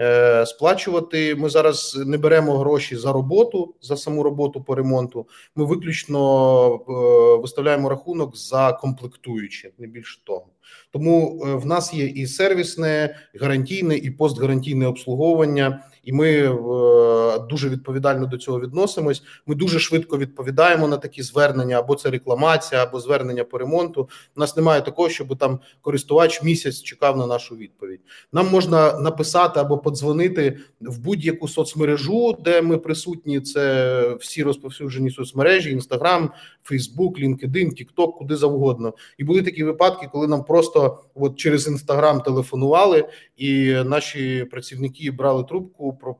Е, 0.00 0.46
сплачувати 0.46 1.34
ми 1.34 1.48
зараз 1.48 2.02
не 2.06 2.18
беремо 2.18 2.58
гроші 2.58 2.96
за 2.96 3.12
роботу 3.12 3.74
за 3.80 3.96
саму 3.96 4.22
роботу 4.22 4.62
по 4.62 4.74
ремонту. 4.74 5.26
Ми 5.56 5.64
виключно 5.64 6.74
е, 6.74 7.40
виставляємо 7.40 7.88
рахунок 7.88 8.36
за 8.36 8.72
комплектуючі, 8.72 9.72
не 9.78 9.86
більше 9.86 10.24
того. 10.24 10.46
Тому 10.90 11.38
в 11.38 11.66
нас 11.66 11.94
є 11.94 12.06
і 12.06 12.26
сервісне, 12.26 13.16
гарантійне, 13.40 13.96
і 13.96 14.10
постгарантійне 14.10 14.86
обслуговування 14.86 15.82
і 16.08 16.12
ми 16.12 16.30
е, 16.30 17.38
дуже 17.50 17.68
відповідально 17.68 18.26
до 18.26 18.38
цього 18.38 18.60
відносимось. 18.60 19.22
Ми 19.46 19.54
дуже 19.54 19.78
швидко 19.78 20.18
відповідаємо 20.18 20.88
на 20.88 20.96
такі 20.96 21.22
звернення, 21.22 21.78
або 21.78 21.94
це 21.94 22.10
рекламація, 22.10 22.82
або 22.82 23.00
звернення 23.00 23.44
по 23.44 23.58
ремонту. 23.58 24.08
У 24.36 24.40
нас 24.40 24.56
немає 24.56 24.80
такого, 24.80 25.08
щоб 25.08 25.38
там 25.38 25.60
користувач 25.80 26.42
місяць 26.42 26.82
чекав 26.82 27.16
на 27.16 27.26
нашу 27.26 27.56
відповідь. 27.56 28.00
Нам 28.32 28.48
можна 28.50 29.00
написати 29.00 29.60
або 29.60 29.78
подзвонити 29.78 30.58
в 30.80 30.98
будь-яку 30.98 31.48
соцмережу, 31.48 32.36
де 32.44 32.62
ми 32.62 32.78
присутні. 32.78 33.40
Це 33.40 34.14
всі 34.20 34.42
розповсюджені 34.42 35.10
соцмережі: 35.10 35.70
Інстаграм, 35.70 36.30
Фейсбук, 36.62 37.18
LinkedIn, 37.18 37.66
TikTok, 37.66 38.12
куди 38.18 38.36
завгодно. 38.36 38.94
І 39.18 39.24
були 39.24 39.42
такі 39.42 39.64
випадки, 39.64 40.08
коли 40.12 40.28
нам 40.28 40.44
просто 40.44 41.00
от 41.14 41.36
через 41.36 41.66
інстаграм 41.66 42.20
телефонували, 42.20 43.08
і 43.36 43.72
наші 43.72 44.44
працівники 44.50 45.10
брали 45.10 45.44
трубку 45.44 45.97
про 46.00 46.16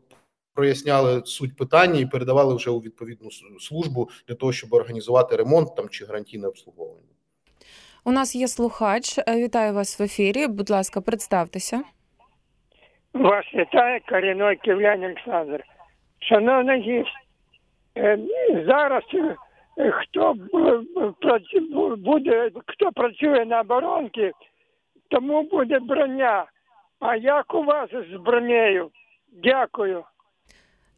проясняли 0.55 1.23
суть 1.25 1.57
питання 1.57 2.01
і 2.01 2.07
передавали 2.07 2.55
вже 2.55 2.71
у 2.71 2.81
відповідну 2.81 3.31
службу 3.61 4.09
для 4.29 4.35
того, 4.35 4.53
щоб 4.53 4.73
організувати 4.73 5.37
ремонт 5.37 5.77
там 5.77 5.89
чи 5.89 6.05
гарантійне 6.05 6.49
обслуговування. 6.49 7.15
У 8.05 8.13
нас 8.13 8.37
є 8.37 8.49
слухач. 8.49 9.19
Е, 9.19 9.23
вітаю 9.37 9.75
вас 9.75 10.01
в 10.01 10.03
ефірі. 10.03 10.47
Будь 10.47 10.71
ласка, 10.71 11.01
представтеся. 11.01 11.83
Вас 13.15 13.45
вітає 13.55 14.01
корінной 14.09 14.57
ківлян 14.57 15.05
Олександр. 15.05 15.65
Шановний 16.19 16.81
гість, 16.81 17.17
е, 17.97 18.19
зараз 18.67 19.03
е, 19.15 19.37
хто 19.91 20.35
буде, 21.97 22.51
хто 22.67 22.93
працює 22.93 23.45
на 23.45 23.61
оборонці, 23.61 24.33
тому 25.09 25.43
буде 25.43 25.79
броня. 25.79 26.47
А 27.01 27.17
як 27.17 27.55
у 27.55 27.63
вас 27.63 27.91
з 27.91 28.17
бронею? 28.17 28.91
Дякую. 29.33 30.05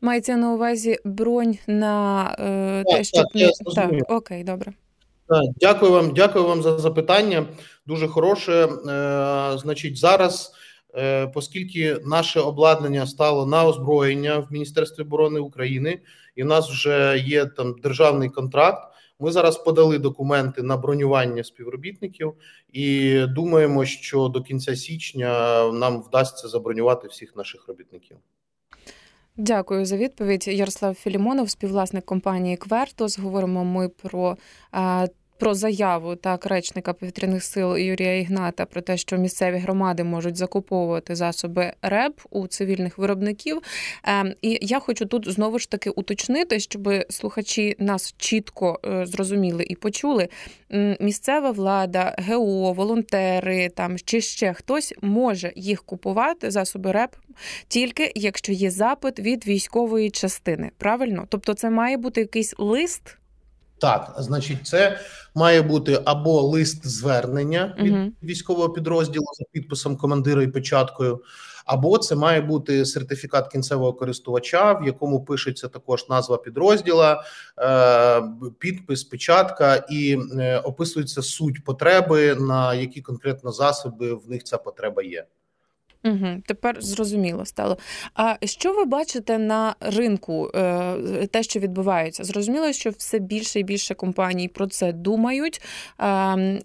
Мається 0.00 0.36
на 0.36 0.52
увазі 0.52 0.98
бронь 1.04 1.58
на 1.66 2.24
е, 2.38 2.84
те, 2.84 3.04
щоб 3.04 3.24
так, 3.24 3.34
не 3.34 3.50
так, 3.74 4.10
окей, 4.10 4.44
добре. 4.44 4.72
Дякую 5.56 5.92
вам, 5.92 6.14
дякую 6.14 6.46
вам 6.46 6.62
за 6.62 6.78
запитання. 6.78 7.46
Дуже 7.86 8.08
хороше. 8.08 8.52
Е, 8.52 9.58
Значить, 9.58 9.98
зараз, 9.98 10.52
е, 10.94 11.32
оскільки 11.34 11.96
наше 12.04 12.40
обладнання 12.40 13.06
стало 13.06 13.46
на 13.46 13.64
озброєння 13.64 14.38
в 14.38 14.52
Міністерстві 14.52 15.02
оборони 15.02 15.40
України, 15.40 16.00
і 16.36 16.42
в 16.42 16.46
нас 16.46 16.70
вже 16.70 17.24
є 17.26 17.46
там 17.46 17.74
державний 17.82 18.28
контракт. 18.28 18.89
Ми 19.20 19.32
зараз 19.32 19.56
подали 19.56 19.98
документи 19.98 20.62
на 20.62 20.76
бронювання 20.76 21.44
співробітників 21.44 22.34
і 22.72 23.16
думаємо, 23.28 23.84
що 23.84 24.28
до 24.28 24.42
кінця 24.42 24.76
січня 24.76 25.64
нам 25.72 26.02
вдасться 26.02 26.48
забронювати 26.48 27.08
всіх 27.08 27.36
наших 27.36 27.68
робітників. 27.68 28.16
Дякую 29.36 29.86
за 29.86 29.96
відповідь. 29.96 30.48
Ярослав 30.48 30.94
Філімонов, 30.94 31.50
співвласник 31.50 32.04
компанії 32.04 32.56
Квертос. 32.56 33.18
Говоримо 33.18 33.64
ми 33.64 33.88
про 33.88 34.36
про 35.40 35.54
заяву 35.54 36.16
так 36.16 36.46
речника 36.46 36.92
повітряних 36.92 37.44
сил 37.44 37.76
Юрія 37.76 38.18
Ігната 38.18 38.64
про 38.64 38.80
те, 38.80 38.96
що 38.96 39.16
місцеві 39.16 39.56
громади 39.56 40.04
можуть 40.04 40.36
закуповувати 40.36 41.14
засоби 41.14 41.72
РЕБ 41.82 42.12
у 42.30 42.46
цивільних 42.46 42.98
виробників. 42.98 43.62
Ем, 44.04 44.34
і 44.42 44.58
я 44.62 44.80
хочу 44.80 45.06
тут 45.06 45.28
знову 45.28 45.58
ж 45.58 45.70
таки 45.70 45.90
уточнити, 45.90 46.60
щоб 46.60 46.88
слухачі 47.10 47.76
нас 47.78 48.14
чітко 48.18 48.80
е, 48.84 49.06
зрозуміли 49.06 49.64
і 49.68 49.74
почули. 49.74 50.28
Місцева 51.00 51.50
влада, 51.50 52.16
ГО, 52.28 52.72
волонтери 52.72 53.68
там 53.68 53.96
чи 54.04 54.20
ще 54.20 54.52
хтось 54.52 54.94
може 55.02 55.52
їх 55.56 55.82
купувати 55.82 56.50
засоби 56.50 56.92
РЕБ 56.92 57.16
тільки 57.68 58.12
якщо 58.14 58.52
є 58.52 58.70
запит 58.70 59.20
від 59.20 59.46
військової 59.46 60.10
частини. 60.10 60.70
Правильно, 60.78 61.26
тобто, 61.28 61.54
це 61.54 61.70
має 61.70 61.96
бути 61.96 62.20
якийсь 62.20 62.54
лист. 62.58 63.16
Так, 63.80 64.14
значить, 64.18 64.66
це 64.66 64.98
має 65.34 65.62
бути 65.62 66.02
або 66.04 66.42
лист 66.42 66.86
звернення 66.86 67.74
від 67.78 67.92
uh 67.92 68.10
військового 68.22 68.70
підрозділу 68.70 69.26
за 69.38 69.44
підписом 69.52 69.96
командира 69.96 70.42
і 70.42 70.46
печаткою, 70.46 71.22
або 71.64 71.98
це 71.98 72.14
має 72.14 72.40
бути 72.40 72.86
сертифікат 72.86 73.48
кінцевого 73.48 73.92
користувача, 73.92 74.72
в 74.72 74.86
якому 74.86 75.24
пишеться 75.24 75.68
також 75.68 76.08
назва 76.08 76.38
підрозділа, 76.38 77.24
е, 77.58 78.22
підпис, 78.58 79.04
печатка 79.04 79.86
і 79.90 80.18
е, 80.38 80.58
описується 80.58 81.22
суть 81.22 81.64
потреби, 81.64 82.34
на 82.34 82.74
які 82.74 83.00
конкретно 83.00 83.52
засоби 83.52 84.14
в 84.14 84.30
них 84.30 84.44
ця 84.44 84.58
потреба 84.58 85.02
є. 85.02 85.24
Угу, 86.04 86.42
Тепер 86.46 86.82
зрозуміло 86.82 87.44
стало. 87.44 87.78
А 88.14 88.36
що 88.44 88.72
ви 88.72 88.84
бачите 88.84 89.38
на 89.38 89.74
ринку, 89.80 90.50
е, 90.54 91.26
те, 91.30 91.42
що 91.42 91.60
відбувається? 91.60 92.24
Зрозуміло, 92.24 92.72
що 92.72 92.90
все 92.90 93.18
більше 93.18 93.60
і 93.60 93.62
більше 93.62 93.94
компаній 93.94 94.48
про 94.48 94.66
це 94.66 94.92
думають, 94.92 95.62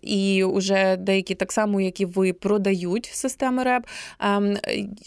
і 0.02 0.44
вже 0.44 0.98
деякі 0.98 1.36
так 1.36 1.52
само, 1.52 1.82
як 1.82 2.02
і 2.02 2.06
ви, 2.06 2.34
продають 2.34 3.06
системи 3.14 3.64
РЕП. 3.64 3.86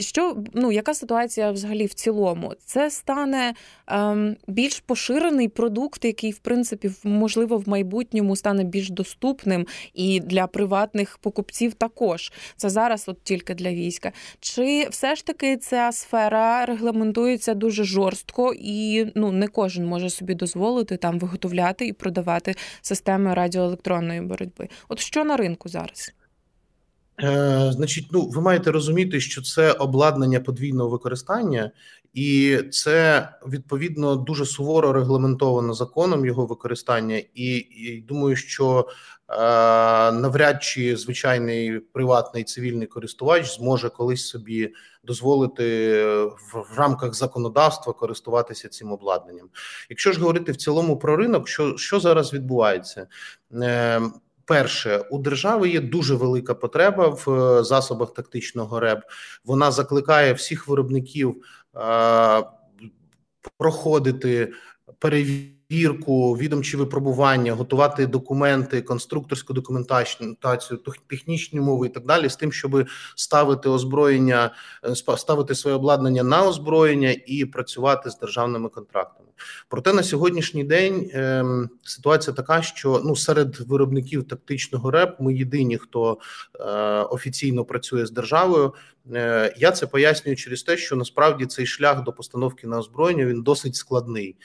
Що 0.01 0.37
ну, 0.55 0.73
яка 0.73 0.95
ситуація 0.95 1.51
взагалі 1.51 1.87
в 1.87 1.95
цілому? 1.95 2.53
Це 2.65 2.91
стане 2.91 3.55
більш 4.47 4.81
поширений 4.81 5.49
продукт, 5.49 6.05
який, 6.05 6.31
в 6.31 6.39
принципі, 6.39 6.91
можливо, 7.05 7.59
в 7.59 7.69
майбутньому 7.69 8.37
стане 8.37 8.65
більш 8.65 8.91
доступним 8.91 9.67
і 9.95 10.21
для 10.21 10.47
приватних 10.47 11.19
покупців 11.19 11.75
також. 11.75 12.33
Це 12.57 12.71
зараз, 12.71 13.05
от 13.09 13.23
тільки 13.23 13.55
для 13.55 13.71
війська. 13.71 14.13
Чи 14.41 14.89
все 14.91 15.15
ж 15.15 15.27
таки 15.27 15.57
ця 15.57 15.93
сфера 15.93 16.67
регламентується 16.67 17.55
дуже 17.55 17.85
жорстко, 17.85 18.55
і 18.59 19.07
ну 19.15 19.33
не 19.33 19.49
кожен 19.49 19.87
може 19.87 20.11
собі 20.11 20.35
дозволити 20.35 20.97
там 20.97 21.19
виготовляти 21.19 21.87
і 21.87 21.93
продавати 21.93 22.55
системи 22.81 23.35
радіоелектронної 23.35 24.21
боротьби? 24.21 24.69
От 24.89 25.01
що 25.01 25.25
на 25.25 25.37
ринку 25.37 25.69
зараз? 25.69 26.13
Е, 27.23 27.73
Значить, 27.73 28.07
ну 28.13 28.29
ви 28.29 28.43
маєте 28.43 28.71
розуміти, 28.71 29.21
що 29.21 29.43
це 29.43 29.73
обладнання 29.73 30.41
подвійного 30.41 30.89
використання, 30.89 31.71
і 32.15 32.59
це 32.71 33.29
відповідно 33.49 34.17
дуже 34.17 34.47
суворо 34.47 34.93
регламентовано 34.93 35.75
законом 35.75 36.27
його 36.27 36.47
використання, 36.47 37.23
і, 37.35 37.57
і 37.57 38.01
думаю, 38.09 38.37
що 38.37 38.89
е, 39.29 39.37
навряд 40.13 40.63
чи 40.63 40.97
звичайний 40.97 41.79
приватний 41.79 42.45
цивільний 42.45 42.87
користувач 42.87 43.57
зможе 43.57 43.89
колись 43.89 44.27
собі 44.29 44.75
дозволити 45.05 46.05
в, 46.25 46.67
в 46.75 46.79
рамках 46.79 47.15
законодавства 47.15 47.93
користуватися 47.93 48.69
цим 48.69 48.93
обладнанням. 48.93 49.49
Якщо 49.91 50.13
ж 50.13 50.21
говорити 50.21 50.53
в 50.53 50.57
цілому 50.57 50.99
про 50.99 51.17
ринок, 51.17 51.49
що, 51.49 51.77
що 51.77 52.01
зараз 52.01 52.33
відбувається? 52.33 53.07
Е, 53.53 54.01
Перше, 54.49 54.99
у 55.11 55.19
держави 55.19 55.69
є 55.69 55.81
дуже 55.81 56.15
велика 56.15 56.55
потреба 56.55 57.09
в 57.09 57.31
е, 57.31 57.65
засобах 57.65 58.15
тактичного 58.15 58.81
РЕБ. 58.81 59.01
Вона 59.45 59.71
закликає 59.71 60.33
всіх 60.33 60.69
виробників 60.69 61.37
е, 61.77 62.45
проходити 63.59 64.53
перевірку, 64.99 65.58
відомчі 65.71 66.77
випробування, 66.77 67.53
готувати 67.53 68.07
документи, 68.07 68.83
конструкторську 68.83 69.53
документацію, 69.53 70.37
технічні 71.07 71.61
мови 71.61 71.87
і 71.87 71.91
так 71.91 72.07
далі, 72.07 72.29
з 72.29 72.37
тим, 72.37 72.53
щоб 72.53 72.87
ставити 73.17 73.69
озброєння, 73.69 74.55
е, 74.85 75.17
ставити 75.17 75.55
своє 75.55 75.77
обладнання 75.77 76.23
на 76.23 76.47
озброєння 76.47 77.17
і 77.27 77.45
працювати 77.45 78.11
з 78.11 78.19
державними 78.19 78.69
контрактами. 78.69 79.29
Проте 79.69 79.93
на 79.93 80.03
сьогоднішній 80.03 80.65
день 80.65 81.11
е, 81.15 81.45
ситуація 81.83 82.35
така, 82.35 82.63
що 82.63 83.03
ну 83.05 83.17
серед 83.17 83.61
виробників 83.61 84.29
тактичного 84.29 84.91
РЕП 84.91 85.21
ми 85.21 85.35
єдині, 85.35 85.79
хто 85.79 86.19
е, 86.61 86.65
офіційно 87.03 87.65
працює 87.65 88.07
з 88.07 88.11
державою. 88.11 88.75
Е, 89.15 89.55
я 89.59 89.73
це 89.73 89.87
пояснюю 89.87 90.37
через 90.37 90.63
те, 90.63 90.77
що 90.77 90.97
насправді 90.97 91.47
цей 91.47 91.67
шлях 91.67 92.03
до 92.03 92.13
постановки 92.13 92.67
на 92.67 92.79
озброєння 92.79 93.27
він 93.27 93.43
досить 93.43 93.77
складний. 93.77 94.37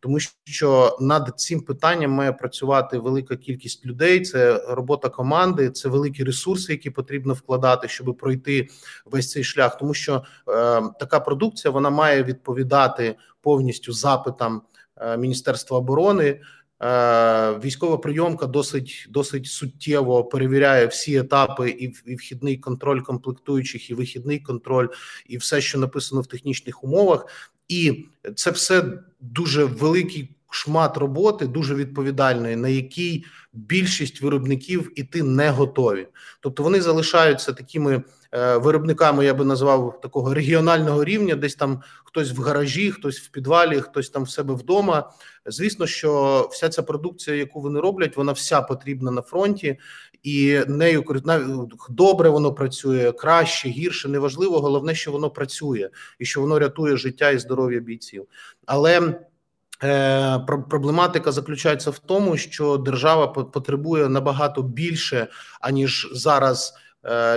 Тому 0.00 0.18
що 0.44 0.96
над 1.00 1.32
цим 1.36 1.60
питанням 1.60 2.10
має 2.10 2.32
працювати 2.32 2.98
велика 2.98 3.36
кількість 3.36 3.86
людей. 3.86 4.20
Це 4.20 4.64
робота 4.68 5.08
команди, 5.08 5.70
це 5.70 5.88
великі 5.88 6.24
ресурси, 6.24 6.72
які 6.72 6.90
потрібно 6.90 7.34
вкладати, 7.34 7.88
щоб 7.88 8.16
пройти 8.16 8.68
весь 9.04 9.30
цей 9.30 9.44
шлях. 9.44 9.78
Тому 9.78 9.94
що 9.94 10.24
е, 10.48 10.82
така 11.00 11.20
продукція 11.20 11.72
вона 11.72 11.90
має 11.90 12.24
відповідати 12.24 13.16
повністю 13.40 13.92
запитам 13.92 14.62
е, 14.96 15.16
Міністерства 15.16 15.78
оборони. 15.78 16.40
Е, 16.82 17.58
військова 17.58 17.98
прийомка 17.98 18.46
досить 18.46 19.06
досить 19.10 19.46
суттєво 19.46 20.24
перевіряє 20.24 20.86
всі 20.86 21.16
етапи, 21.16 21.70
і 21.70 21.94
і 22.06 22.14
вхідний 22.14 22.56
контроль 22.56 23.00
комплектуючих, 23.00 23.90
і 23.90 23.94
вихідний 23.94 24.38
контроль, 24.38 24.88
і 25.26 25.36
все, 25.36 25.60
що 25.60 25.78
написано 25.78 26.20
в 26.20 26.26
технічних 26.26 26.84
умовах, 26.84 27.26
і 27.70 28.04
це 28.34 28.50
все 28.50 28.84
дуже 29.20 29.64
великий 29.64 30.30
шмат 30.50 30.96
роботи, 30.96 31.46
дуже 31.46 31.74
відповідальної, 31.74 32.56
на 32.56 32.68
якій 32.68 33.24
більшість 33.52 34.20
виробників 34.20 34.92
іти 34.96 35.22
не 35.22 35.50
готові, 35.50 36.06
тобто 36.40 36.62
вони 36.62 36.80
залишаються 36.80 37.52
такими. 37.52 38.02
Е, 38.32 38.56
виробниками 38.56 39.24
я 39.24 39.34
би 39.34 39.44
назвав 39.44 40.00
такого 40.00 40.34
регіонального 40.34 41.04
рівня, 41.04 41.34
десь 41.34 41.54
там 41.54 41.82
хтось 42.04 42.32
в 42.32 42.42
гаражі, 42.42 42.90
хтось 42.90 43.20
в 43.20 43.30
підвалі, 43.30 43.80
хтось 43.80 44.10
там 44.10 44.22
в 44.22 44.30
себе 44.30 44.54
вдома. 44.54 45.10
Звісно, 45.46 45.86
що 45.86 46.48
вся 46.52 46.68
ця 46.68 46.82
продукція, 46.82 47.36
яку 47.36 47.60
вони 47.60 47.80
роблять, 47.80 48.16
вона 48.16 48.32
вся 48.32 48.62
потрібна 48.62 49.10
на 49.10 49.22
фронті, 49.22 49.78
і 50.22 50.60
нею 50.68 51.04
добре 51.88 52.28
воно 52.28 52.54
працює 52.54 53.12
краще, 53.12 53.68
гірше, 53.68 54.08
неважливо. 54.08 54.60
Головне, 54.60 54.94
що 54.94 55.12
воно 55.12 55.30
працює 55.30 55.88
і 56.18 56.24
що 56.24 56.40
воно 56.40 56.58
рятує 56.58 56.96
життя 56.96 57.30
і 57.30 57.38
здоров'я 57.38 57.80
бійців. 57.80 58.26
Але 58.66 59.20
е, 59.82 60.38
Проблематика 60.70 61.32
заключається 61.32 61.90
в 61.90 61.98
тому, 61.98 62.36
що 62.36 62.76
держава 62.76 63.26
потребує 63.26 64.08
набагато 64.08 64.62
більше 64.62 65.26
аніж 65.60 66.10
зараз 66.12 66.74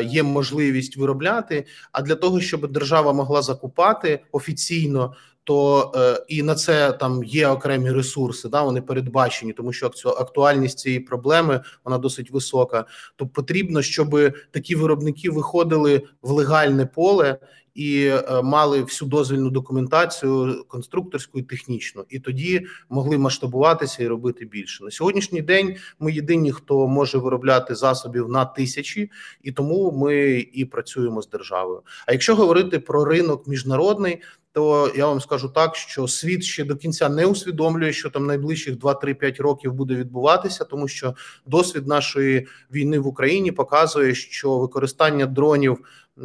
є 0.03 0.23
можливість 0.23 0.97
виробляти. 0.97 1.65
А 1.91 2.01
для 2.01 2.15
того, 2.15 2.41
щоб 2.41 2.71
держава 2.71 3.13
могла 3.13 3.41
закупати 3.41 4.19
офіційно, 4.31 5.15
то 5.43 5.91
е, 5.95 6.25
і 6.27 6.43
на 6.43 6.55
це 6.55 6.91
там 6.91 7.23
є 7.23 7.47
окремі 7.47 7.91
ресурси, 7.91 8.49
да 8.49 8.61
вони 8.61 8.81
передбачені, 8.81 9.53
тому 9.53 9.73
що 9.73 9.91
актуальність 10.05 10.79
цієї 10.79 10.99
проблеми 10.99 11.61
вона 11.85 11.97
досить 11.97 12.31
висока. 12.31 12.85
То 13.15 13.27
потрібно, 13.27 13.81
щоб 13.81 14.33
такі 14.51 14.75
виробники 14.75 15.29
виходили 15.29 16.01
в 16.21 16.31
легальне 16.31 16.85
поле 16.85 17.37
і 17.75 18.05
е, 18.05 18.41
мали 18.41 18.81
всю 18.81 19.09
дозвільну 19.09 19.49
документацію 19.49 20.65
конструкторську 20.67 21.39
і 21.39 21.43
технічну, 21.43 22.05
і 22.09 22.19
тоді 22.19 22.65
могли 22.89 23.17
масштабуватися 23.17 24.03
і 24.03 24.07
робити 24.07 24.45
більше 24.45 24.83
на 24.83 24.91
сьогоднішній 24.91 25.41
день. 25.41 25.75
Ми 25.99 26.11
єдині, 26.11 26.51
хто 26.51 26.87
може 26.87 27.17
виробляти 27.17 27.75
засобів 27.75 28.29
на 28.29 28.45
тисячі, 28.45 29.11
і 29.41 29.51
тому 29.51 29.91
ми 29.91 30.39
і 30.53 30.65
працюємо 30.65 31.21
з 31.21 31.29
державою. 31.29 31.81
А 32.07 32.11
якщо 32.11 32.35
говорити 32.35 32.79
про 32.79 33.05
ринок 33.05 33.47
міжнародний. 33.47 34.21
То 34.53 34.91
я 34.95 35.07
вам 35.07 35.21
скажу 35.21 35.49
так, 35.49 35.75
що 35.75 36.07
світ 36.07 36.43
ще 36.43 36.63
до 36.63 36.75
кінця 36.75 37.09
не 37.09 37.25
усвідомлює, 37.25 37.93
що 37.93 38.09
там 38.09 38.25
найближчих 38.25 38.75
2-3-5 38.77 39.41
років 39.41 39.73
буде 39.73 39.95
відбуватися, 39.95 40.63
тому 40.63 40.87
що 40.87 41.15
досвід 41.45 41.87
нашої 41.87 42.47
війни 42.71 42.99
в 42.99 43.07
Україні 43.07 43.51
показує, 43.51 44.15
що 44.15 44.59
використання 44.59 45.25
дронів 45.25 45.77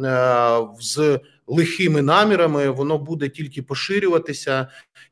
е, 0.03 0.57
з 0.79 1.19
лихими 1.49 2.01
намірами, 2.01 2.69
воно 2.69 2.97
буде 2.97 3.29
тільки 3.29 3.61
поширюватися, 3.61 4.67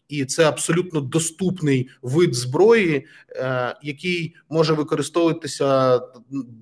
і 0.10 0.26
це 0.26 0.44
абсолютно 0.48 1.02
доступний 1.02 1.90
вид 2.02 2.36
зброї, 2.36 3.06
е, 3.30 3.76
який 3.84 4.36
може 4.50 4.74
використовуватися 4.74 6.00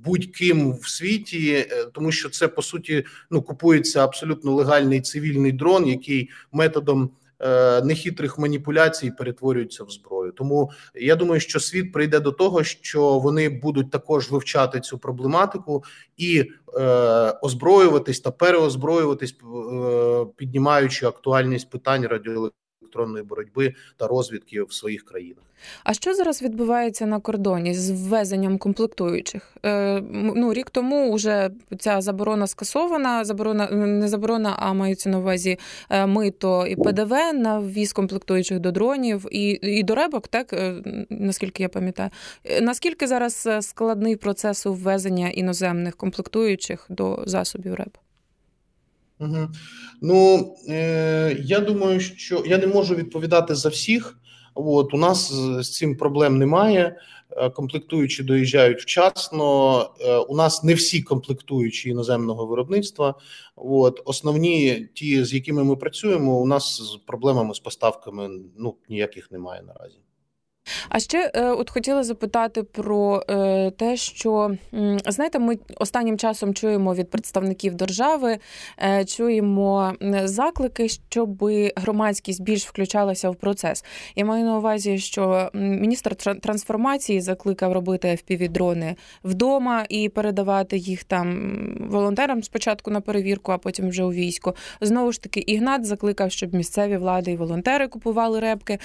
будь-ким 0.06 0.74
в 0.74 0.90
світі, 0.90 1.68
е, 1.72 1.86
тому 1.94 2.12
що 2.12 2.30
це 2.30 2.48
по 2.48 2.62
суті 2.62 3.06
ну 3.32 3.42
купується 3.42 4.04
абсолютно 4.04 4.54
легальний 4.54 5.02
цивільний 5.02 5.52
дрон, 5.52 5.88
який 5.88 6.30
методом. 6.52 7.10
Е, 7.40 7.82
нехитрих 7.82 8.40
маніпуляцій 8.40 9.12
перетворюються 9.12 9.84
в 9.84 9.90
зброю. 9.90 10.32
Тому 10.32 10.72
я 10.96 11.16
думаю, 11.16 11.42
що 11.42 11.60
світ 11.60 11.94
прийде 11.94 12.20
до 12.20 12.32
того, 12.32 12.64
що 12.64 13.20
вони 13.20 13.50
будуть 13.50 13.92
також 13.92 14.32
вивчати 14.32 14.80
цю 14.80 14.98
проблематику 14.98 15.84
і 16.18 16.52
е, 16.78 16.84
озброюватись 17.42 18.20
та 18.20 18.32
переозброюватись, 18.32 19.32
е, 19.32 20.26
піднімаючи 20.36 21.06
актуальність 21.06 21.70
питань 21.70 22.08
радіоелектронної 22.08 22.65
електронної 22.96 23.24
боротьби 23.24 23.74
та 23.98 24.08
розвідки 24.08 24.64
в 24.64 24.74
своїх 24.74 25.06
країнах. 25.06 25.44
А 25.84 25.94
що 25.94 26.14
зараз 26.14 26.42
відбувається 26.42 27.06
на 27.06 27.20
кордоні 27.20 27.74
з 27.74 27.92
ввезенням 27.92 28.58
комплектуючих? 28.58 29.58
Е, 29.66 30.02
ну 30.12 30.54
рік 30.54 30.70
тому 30.70 31.14
вже 31.14 31.50
ця 31.80 32.02
заборона 32.02 32.48
скасована. 32.48 33.26
Заборона 33.26 33.70
не 33.72 34.08
заборона, 34.08 34.56
а 34.60 34.74
мається 34.74 35.10
на 35.10 35.20
увазі 35.20 35.60
е, 35.90 36.06
мито 36.06 36.68
і 36.68 36.76
ПДВ 36.76 37.14
на 37.34 37.60
ввіз 37.60 37.94
комплектуючих 37.94 38.60
до 38.60 38.72
дронів 38.72 39.26
і 39.32 39.60
і 39.62 39.84
до 39.84 39.96
ребок, 39.96 40.28
так 40.28 40.54
е, 40.54 40.76
наскільки 41.10 41.64
я 41.64 41.70
пам'ятаю, 41.70 42.10
е, 42.44 42.62
наскільки 42.62 43.08
зараз 43.08 43.50
складний 43.62 44.16
процес 44.16 44.66
ввезення 44.66 45.30
іноземних 45.30 45.96
комплектуючих 45.96 46.86
до 46.90 47.24
засобів 47.26 47.74
РЕБ? 47.74 48.05
Угу. 49.20 49.48
Ну 50.02 50.56
е, 50.70 51.38
я 51.40 51.60
думаю, 51.60 52.00
що 52.00 52.44
я 52.46 52.58
не 52.58 52.68
можу 52.68 52.96
відповідати 52.96 53.56
за 53.56 53.70
всіх, 53.70 54.20
От 54.56 54.94
у 54.94 54.98
нас 54.98 55.34
з 55.60 55.74
цим 55.74 55.98
проблем 55.98 56.38
немає. 56.38 56.98
Е, 57.32 57.50
комплектуючі 57.50 58.24
доїжджають 58.24 58.82
вчасно. 58.82 59.80
Е, 60.02 60.18
у 60.18 60.36
нас 60.36 60.64
не 60.64 60.74
всі 60.74 61.02
комплектуючі 61.02 61.90
іноземного 61.90 62.46
виробництва. 62.46 63.16
От 63.56 64.02
основні 64.06 64.90
ті, 64.94 65.24
з 65.24 65.34
якими 65.34 65.64
ми 65.64 65.76
працюємо, 65.76 66.40
у 66.40 66.46
нас 66.46 66.82
з 66.82 66.98
проблемами 67.06 67.54
з 67.54 67.60
поставками 67.60 68.30
ну 68.58 68.76
ніяких 68.90 69.32
немає 69.32 69.62
наразі. 69.62 69.98
А 70.90 71.00
ще 71.00 71.32
е, 71.34 71.44
от 71.44 71.70
хотіла 71.70 72.04
запитати 72.04 72.64
про 72.64 73.24
е, 73.30 73.72
те, 73.72 73.98
що 73.98 74.58
знаєте, 75.08 75.40
ми 75.40 75.58
останнім 75.78 76.18
часом 76.18 76.54
чуємо 76.54 76.94
від 76.94 77.10
представників 77.10 77.76
держави, 77.76 78.38
е, 78.84 79.06
чуємо 79.06 79.94
заклики, 80.24 80.90
щоб 80.90 81.44
громадськість 81.76 82.42
більш 82.42 82.66
включалася 82.66 83.30
в 83.30 83.36
процес. 83.36 83.86
Я 84.16 84.26
маю 84.26 84.46
на 84.46 84.58
увазі, 84.58 84.98
що 84.98 85.50
міністр 85.54 86.16
трансформації 86.16 87.22
закликав 87.22 87.74
робити 87.74 88.08
fpv 88.08 88.50
дрони 88.50 88.96
вдома 89.24 89.86
і 89.90 90.10
передавати 90.10 90.78
їх 90.78 91.04
там 91.04 91.88
волонтерам 91.90 92.44
спочатку 92.44 92.92
на 92.92 93.02
перевірку, 93.02 93.52
а 93.52 93.58
потім 93.58 93.90
вже 93.90 94.04
у 94.04 94.12
військо. 94.12 94.56
Знову 94.82 95.12
ж 95.12 95.22
таки, 95.22 95.40
ігнат 95.40 95.86
закликав, 95.86 96.32
щоб 96.32 96.54
місцеві 96.54 96.98
влади 96.98 97.32
і 97.32 97.36
волонтери 97.36 97.88
купували 97.88 98.40
репки. 98.40 98.80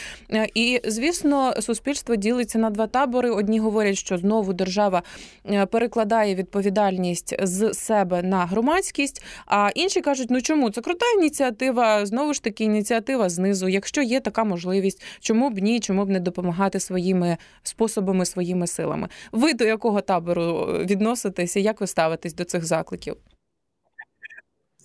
І 0.55 0.81
звісно, 0.85 1.53
суспільство 1.71 2.17
ділиться 2.17 2.59
на 2.59 2.71
два 2.71 2.87
табори. 2.87 3.31
Одні 3.31 3.61
говорять, 3.61 3.99
що 3.99 4.19
знову 4.19 4.53
держава 4.53 5.03
е, 5.51 5.67
перекладає 5.67 6.35
відповідальність 6.35 7.35
з 7.43 7.75
себе 7.75 8.23
на 8.23 8.47
громадськість. 8.47 9.23
А 9.47 9.71
інші 9.75 10.01
кажуть, 10.01 10.31
ну 10.31 10.43
чому 10.43 10.71
це 10.71 10.81
крута 10.81 11.07
ініціатива? 11.19 12.07
Знову 12.07 12.35
ж 12.35 12.43
таки, 12.43 12.65
ініціатива 12.65 13.29
знизу. 13.29 13.69
Якщо 13.69 14.03
є 14.03 14.21
така 14.21 14.45
можливість, 14.45 15.03
чому 15.21 15.51
б 15.51 15.59
ні, 15.59 15.81
чому 15.81 16.05
б 16.05 16.09
не 16.09 16.21
допомагати 16.21 16.81
своїми 16.81 17.37
способами, 17.63 18.25
своїми 18.25 18.67
силами? 18.67 19.09
Ви 19.33 19.55
до 19.55 19.65
якого 19.65 20.01
табору 20.01 20.69
е, 20.71 20.85
відноситеся? 20.85 21.61
Як 21.61 21.81
ви 21.81 21.87
ставитесь 21.87 22.35
до 22.35 22.45
цих 22.45 22.65
закликів? 22.65 23.17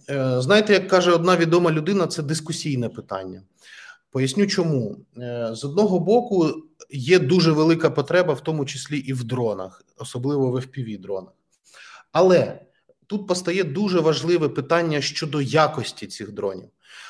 Е, 0.09 0.41
знаєте, 0.41 0.73
як 0.73 0.87
каже 0.87 1.11
одна 1.11 1.37
відома 1.37 1.71
людина, 1.71 2.07
це 2.07 2.23
дискусійне 2.23 2.89
питання. 2.89 3.41
Поясню, 4.15 4.47
чому 4.47 4.97
е, 5.17 5.49
з 5.53 5.63
одного 5.63 5.99
боку 5.99 6.53
є 6.89 7.19
дуже 7.19 7.51
велика 7.51 7.89
потреба, 7.89 8.33
в 8.33 8.41
тому 8.41 8.65
числі 8.65 8.97
і 8.97 9.13
в 9.13 9.23
дронах, 9.23 9.83
особливо 9.97 10.51
в 10.51 10.55
fpv 10.55 10.99
дронах. 10.99 11.33
Але 12.11 12.59
тут 13.07 13.27
постає 13.27 13.63
дуже 13.63 13.99
важливе 13.99 14.49
питання 14.49 15.01
щодо 15.01 15.41
якості 15.41 16.07
цих 16.07 16.31
дронів. 16.31 16.69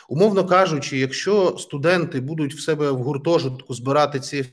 Умовно 0.09 0.45
кажучи, 0.45 0.97
якщо 0.97 1.57
студенти 1.59 2.21
будуть 2.21 2.55
в 2.55 2.59
себе 2.59 2.91
в 2.91 2.97
гуртожитку 2.97 3.73
збирати 3.73 4.19
ці 4.19 4.45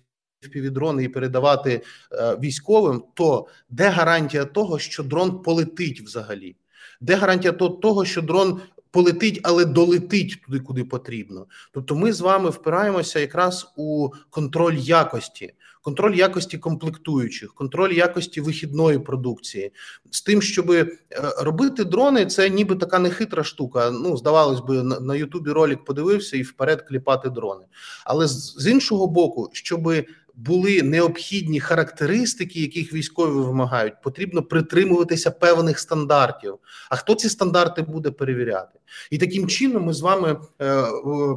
FPV-дрони 0.43 1.03
і 1.03 1.09
передавати 1.09 1.83
е, 2.13 2.37
військовим, 2.37 3.05
то 3.15 3.47
де 3.71 3.89
гарантія 3.89 4.45
того, 4.45 4.79
що 4.79 5.03
дрон 5.03 5.43
полетить 5.43 6.01
взагалі? 6.01 6.57
Де 7.01 7.15
гарантія 7.15 7.53
того, 7.53 8.05
що 8.05 8.23
дрон 8.23 8.61
полетить, 8.93 9.41
але 9.43 9.65
долетить 9.65 10.43
туди, 10.47 10.61
куди 10.61 10.85
потрібно. 10.85 11.47
Тобто, 11.73 11.97
ми 11.97 12.13
з 12.13 12.21
вами 12.21 12.51
впираємося 12.51 13.21
якраз 13.21 13.73
у 13.77 14.09
контроль 14.31 14.75
якості, 14.75 15.55
контроль 15.83 16.15
якості 16.15 16.59
комплектуючих, 16.59 17.55
контроль 17.55 17.93
якості 17.93 18.41
вихідної 18.41 18.99
продукції, 18.99 19.73
з 20.11 20.23
тим, 20.23 20.43
щоб 20.43 20.71
е, 20.71 20.99
робити 21.39 21.85
дрони, 21.85 22.27
це 22.27 22.51
ніби 22.51 22.77
така 22.77 22.99
нехитра 22.99 23.45
штука. 23.45 23.91
Ну, 23.91 24.17
здавалось 24.17 24.61
би, 24.61 24.83
на 24.83 25.15
Ютубі 25.15 25.51
ролик 25.51 25.85
подивився 25.85 26.37
і 26.37 26.43
вперед 26.43 26.83
кліпати 26.83 27.31
дрони. 27.31 27.65
Але 28.05 28.29
з 28.29 28.67
іншого 28.71 29.07
боку, 29.07 29.51
щоби 29.53 30.07
були 30.35 30.83
необхідні 30.83 31.61
характеристики, 31.61 32.61
яких 32.61 32.93
військові 32.93 33.31
вимагають, 33.31 33.95
потрібно 34.03 34.43
притримуватися 34.43 35.31
певних 35.31 35.79
стандартів. 35.79 36.55
А 36.91 36.97
хто 36.97 37.15
ці 37.15 37.29
стандарти 37.29 37.83
буде 37.83 38.11
перевіряти? 38.11 38.79
І 39.11 39.19
таким 39.19 39.49
чином 39.49 39.85
ми 39.85 39.93
з 39.95 40.01
вами 40.01 40.41
е, 40.61 40.85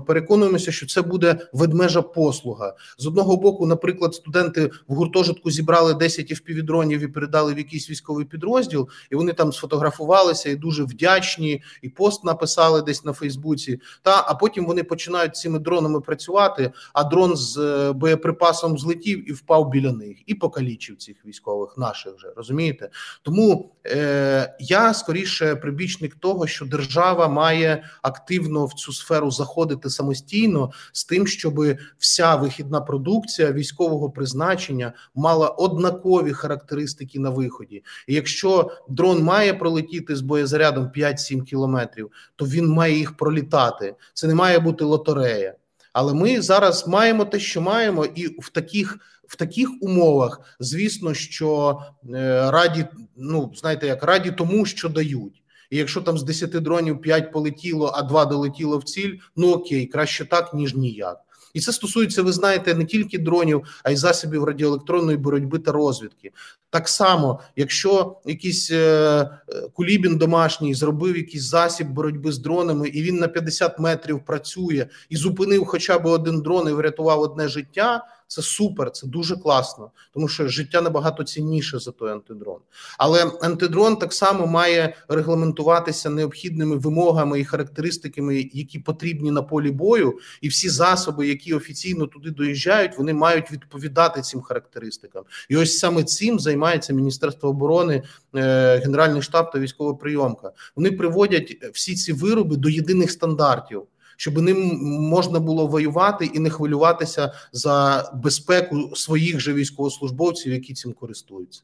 переконуємося, 0.08 0.72
що 0.72 0.86
це 0.86 1.02
буде 1.02 1.38
ведмежа 1.54 2.02
послуга. 2.02 2.74
З 2.98 3.08
одного 3.08 3.38
боку, 3.38 3.66
наприклад, 3.66 4.16
студенти 4.16 4.72
в 4.88 4.94
гуртожитку 4.96 5.52
зібрали 5.52 5.94
10 5.94 6.32
впівдронів 6.32 7.02
і 7.04 7.08
передали 7.08 7.54
в 7.54 7.58
якийсь 7.58 7.90
військовий 7.90 8.26
підрозділ, 8.26 8.90
і 9.12 9.16
вони 9.16 9.34
там 9.34 9.54
сфотографувалися 9.54 10.50
і 10.50 10.56
дуже 10.56 10.84
вдячні, 10.84 11.64
і 11.82 11.90
пост 11.90 12.24
написали 12.24 12.82
десь 12.82 13.06
на 13.06 13.14
Фейсбуці. 13.14 13.80
Та 14.02 14.26
а 14.28 14.36
потім 14.36 14.66
вони 14.66 14.84
починають 14.84 15.36
цими 15.36 15.60
дронами 15.60 16.02
працювати. 16.02 16.72
А 16.94 17.04
дрон 17.04 17.36
з 17.36 17.58
е, 17.58 17.92
боєприпасом 17.92 18.78
злетів 18.86 19.30
і 19.30 19.34
впав 19.34 19.70
біля 19.70 19.92
них, 19.92 20.18
і 20.26 20.36
покалічив 20.36 20.98
цих 20.98 21.26
військових 21.26 21.78
наших 21.78 22.16
вже 22.16 22.28
розумієте. 22.36 22.90
Тому 23.22 23.72
е, 23.86 24.56
я 24.60 24.94
скоріше 24.94 25.56
прибічник 25.56 26.16
того, 26.16 26.48
що 26.48 26.66
держава 26.66 27.28
має 27.28 27.84
активно 28.02 28.66
в 28.66 28.74
цю 28.74 28.94
сферу 28.94 29.32
заходити 29.32 29.90
самостійно 29.90 30.72
з 30.92 31.06
тим, 31.06 31.28
щоб 31.28 31.62
вся 31.98 32.36
вихідна 32.36 32.82
продукція 32.82 33.52
військового 33.52 34.10
призначення 34.10 34.94
мала 35.16 35.48
однакові 35.48 36.34
характеристики 36.34 37.20
на 37.20 37.30
виході. 37.30 37.84
І 38.08 38.14
якщо 38.14 38.72
дрон 38.90 39.24
має 39.24 39.54
пролетіти 39.54 40.16
з 40.16 40.22
боєзарядом 40.22 40.92
5-7 40.96 41.44
кілометрів, 41.44 42.12
то 42.36 42.46
він 42.46 42.68
має 42.68 42.98
їх 42.98 43.18
пролітати. 43.18 43.96
Це 44.14 44.28
не 44.28 44.36
має 44.36 44.60
бути 44.60 44.84
лотерея. 44.84 45.54
Але 45.96 46.14
ми 46.14 46.42
зараз 46.42 46.88
маємо 46.88 47.26
те, 47.26 47.40
що 47.40 47.62
маємо, 47.62 48.06
і 48.06 48.28
в 48.28 48.50
таких 48.50 48.98
в 49.28 49.36
таких 49.36 49.70
умовах, 49.82 50.42
звісно, 50.60 51.14
що 51.14 51.80
е, 52.14 52.52
раді, 52.52 52.86
ну 53.18 53.52
знаєте, 53.56 53.88
як 53.88 54.04
раді 54.04 54.32
тому, 54.32 54.66
що 54.66 54.90
дають. 54.90 55.44
І 55.70 55.78
якщо 55.78 56.02
там 56.02 56.18
з 56.18 56.24
10 56.24 56.50
дронів 56.50 57.02
5 57.02 57.32
полетіло, 57.32 57.92
а 57.96 58.02
2 58.02 58.26
долетіло 58.26 58.78
в 58.78 58.84
ціль, 58.84 59.14
ну 59.36 59.52
окей, 59.52 59.86
краще 59.86 60.26
так, 60.26 60.54
ніж 60.54 60.76
ніяк. 60.76 61.18
І 61.56 61.60
це 61.60 61.72
стосується, 61.72 62.24
ви 62.24 62.32
знаєте, 62.32 62.76
не 62.76 62.86
тільки 62.86 63.18
дронів, 63.18 63.82
а 63.84 63.92
й 63.92 63.96
засобів 63.96 64.44
радіоелектронної 64.44 65.18
боротьби 65.18 65.60
та 65.60 65.72
розвідки. 65.72 66.32
Так 66.70 66.90
само, 66.90 67.40
якщо 67.56 68.18
якийсь 68.26 68.72
е, 68.72 69.30
кулібін 69.74 70.18
домашній 70.18 70.74
зробив 70.74 71.18
якийсь 71.18 71.44
засіб 71.44 71.88
боротьби 71.88 72.32
з 72.32 72.40
дронами, 72.40 72.88
і 72.88 73.02
він 73.02 73.16
на 73.16 73.28
50 73.28 73.80
метрів 73.80 74.26
працює 74.26 74.88
і 75.10 75.16
зупинив 75.16 75.66
хоча 75.66 76.00
б 76.00 76.06
один 76.06 76.42
дрон 76.42 76.70
і 76.70 76.72
врятував 76.72 77.22
одне 77.22 77.48
життя. 77.48 78.06
Це 78.36 78.42
супер, 78.42 78.92
це 78.92 79.08
дуже 79.08 79.38
класно, 79.38 79.92
тому 80.14 80.28
що 80.28 80.48
життя 80.48 80.82
набагато 80.82 81.24
цінніше 81.24 81.80
за 81.80 81.92
той 81.92 82.12
антидрон. 82.12 82.60
Але 82.98 83.32
антидрон 83.42 83.96
так 83.96 84.14
само 84.14 84.48
має 84.48 84.96
регламентуватися 85.08 86.10
необхідними 86.10 86.76
вимогами 86.76 87.40
і 87.40 87.46
характеристиками, 87.46 88.50
які 88.54 88.80
потрібні 88.80 89.32
на 89.32 89.42
полі 89.42 89.72
бою, 89.72 90.20
і 90.42 90.48
всі 90.48 90.70
засоби, 90.70 91.28
які 91.28 91.54
офіційно 91.54 92.08
туди 92.08 92.32
доїжджають, 92.32 92.98
вони 92.98 93.14
мають 93.14 93.52
відповідати 93.52 94.22
цим 94.22 94.42
характеристикам. 94.42 95.24
І 95.50 95.58
ось 95.58 95.80
саме 95.80 96.04
цим 96.04 96.40
займається 96.40 96.94
Міністерство 96.94 97.50
оборони, 97.50 98.04
е, 98.36 98.78
Генеральний 98.78 99.22
штаб 99.22 99.52
та 99.52 99.60
військова 99.60 99.94
прийомка. 99.94 100.52
Вони 100.76 100.92
приводять 100.92 101.58
всі 101.74 101.96
ці 101.96 102.14
вироби 102.14 102.56
до 102.56 102.70
єдиних 102.70 103.12
стандартів 103.12 103.84
щоб 104.18 104.38
ним 104.38 104.80
можна 105.10 105.40
було 105.40 105.68
воювати 105.68 106.26
і 106.26 106.40
не 106.40 106.50
хвилюватися 106.50 107.34
за 107.52 108.04
безпеку 108.24 108.92
своїх 108.96 109.40
же 109.40 109.54
військовослужбовців, 109.54 110.54
які 110.54 110.74
цим 110.74 110.94
користуються. 110.94 111.62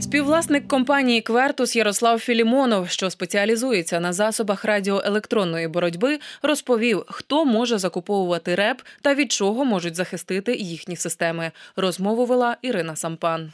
Співвласник 0.00 0.68
компанії 0.68 1.20
Квертус 1.20 1.76
Ярослав 1.76 2.18
Філімонов, 2.18 2.88
що 2.88 3.10
спеціалізується 3.10 4.00
на 4.00 4.12
засобах 4.12 4.64
радіоелектронної 4.64 5.68
боротьби, 5.68 6.18
розповів, 6.42 7.02
хто 7.08 7.44
може 7.44 7.78
закуповувати 7.78 8.54
РЕП 8.54 8.80
та 9.02 9.14
від 9.14 9.32
чого 9.32 9.64
можуть 9.64 9.94
захистити 9.94 10.54
їхні 10.56 10.96
системи. 10.96 11.50
Розмову 11.76 12.24
вела 12.24 12.56
Ірина 12.62 12.96
Сампан. 12.96 13.52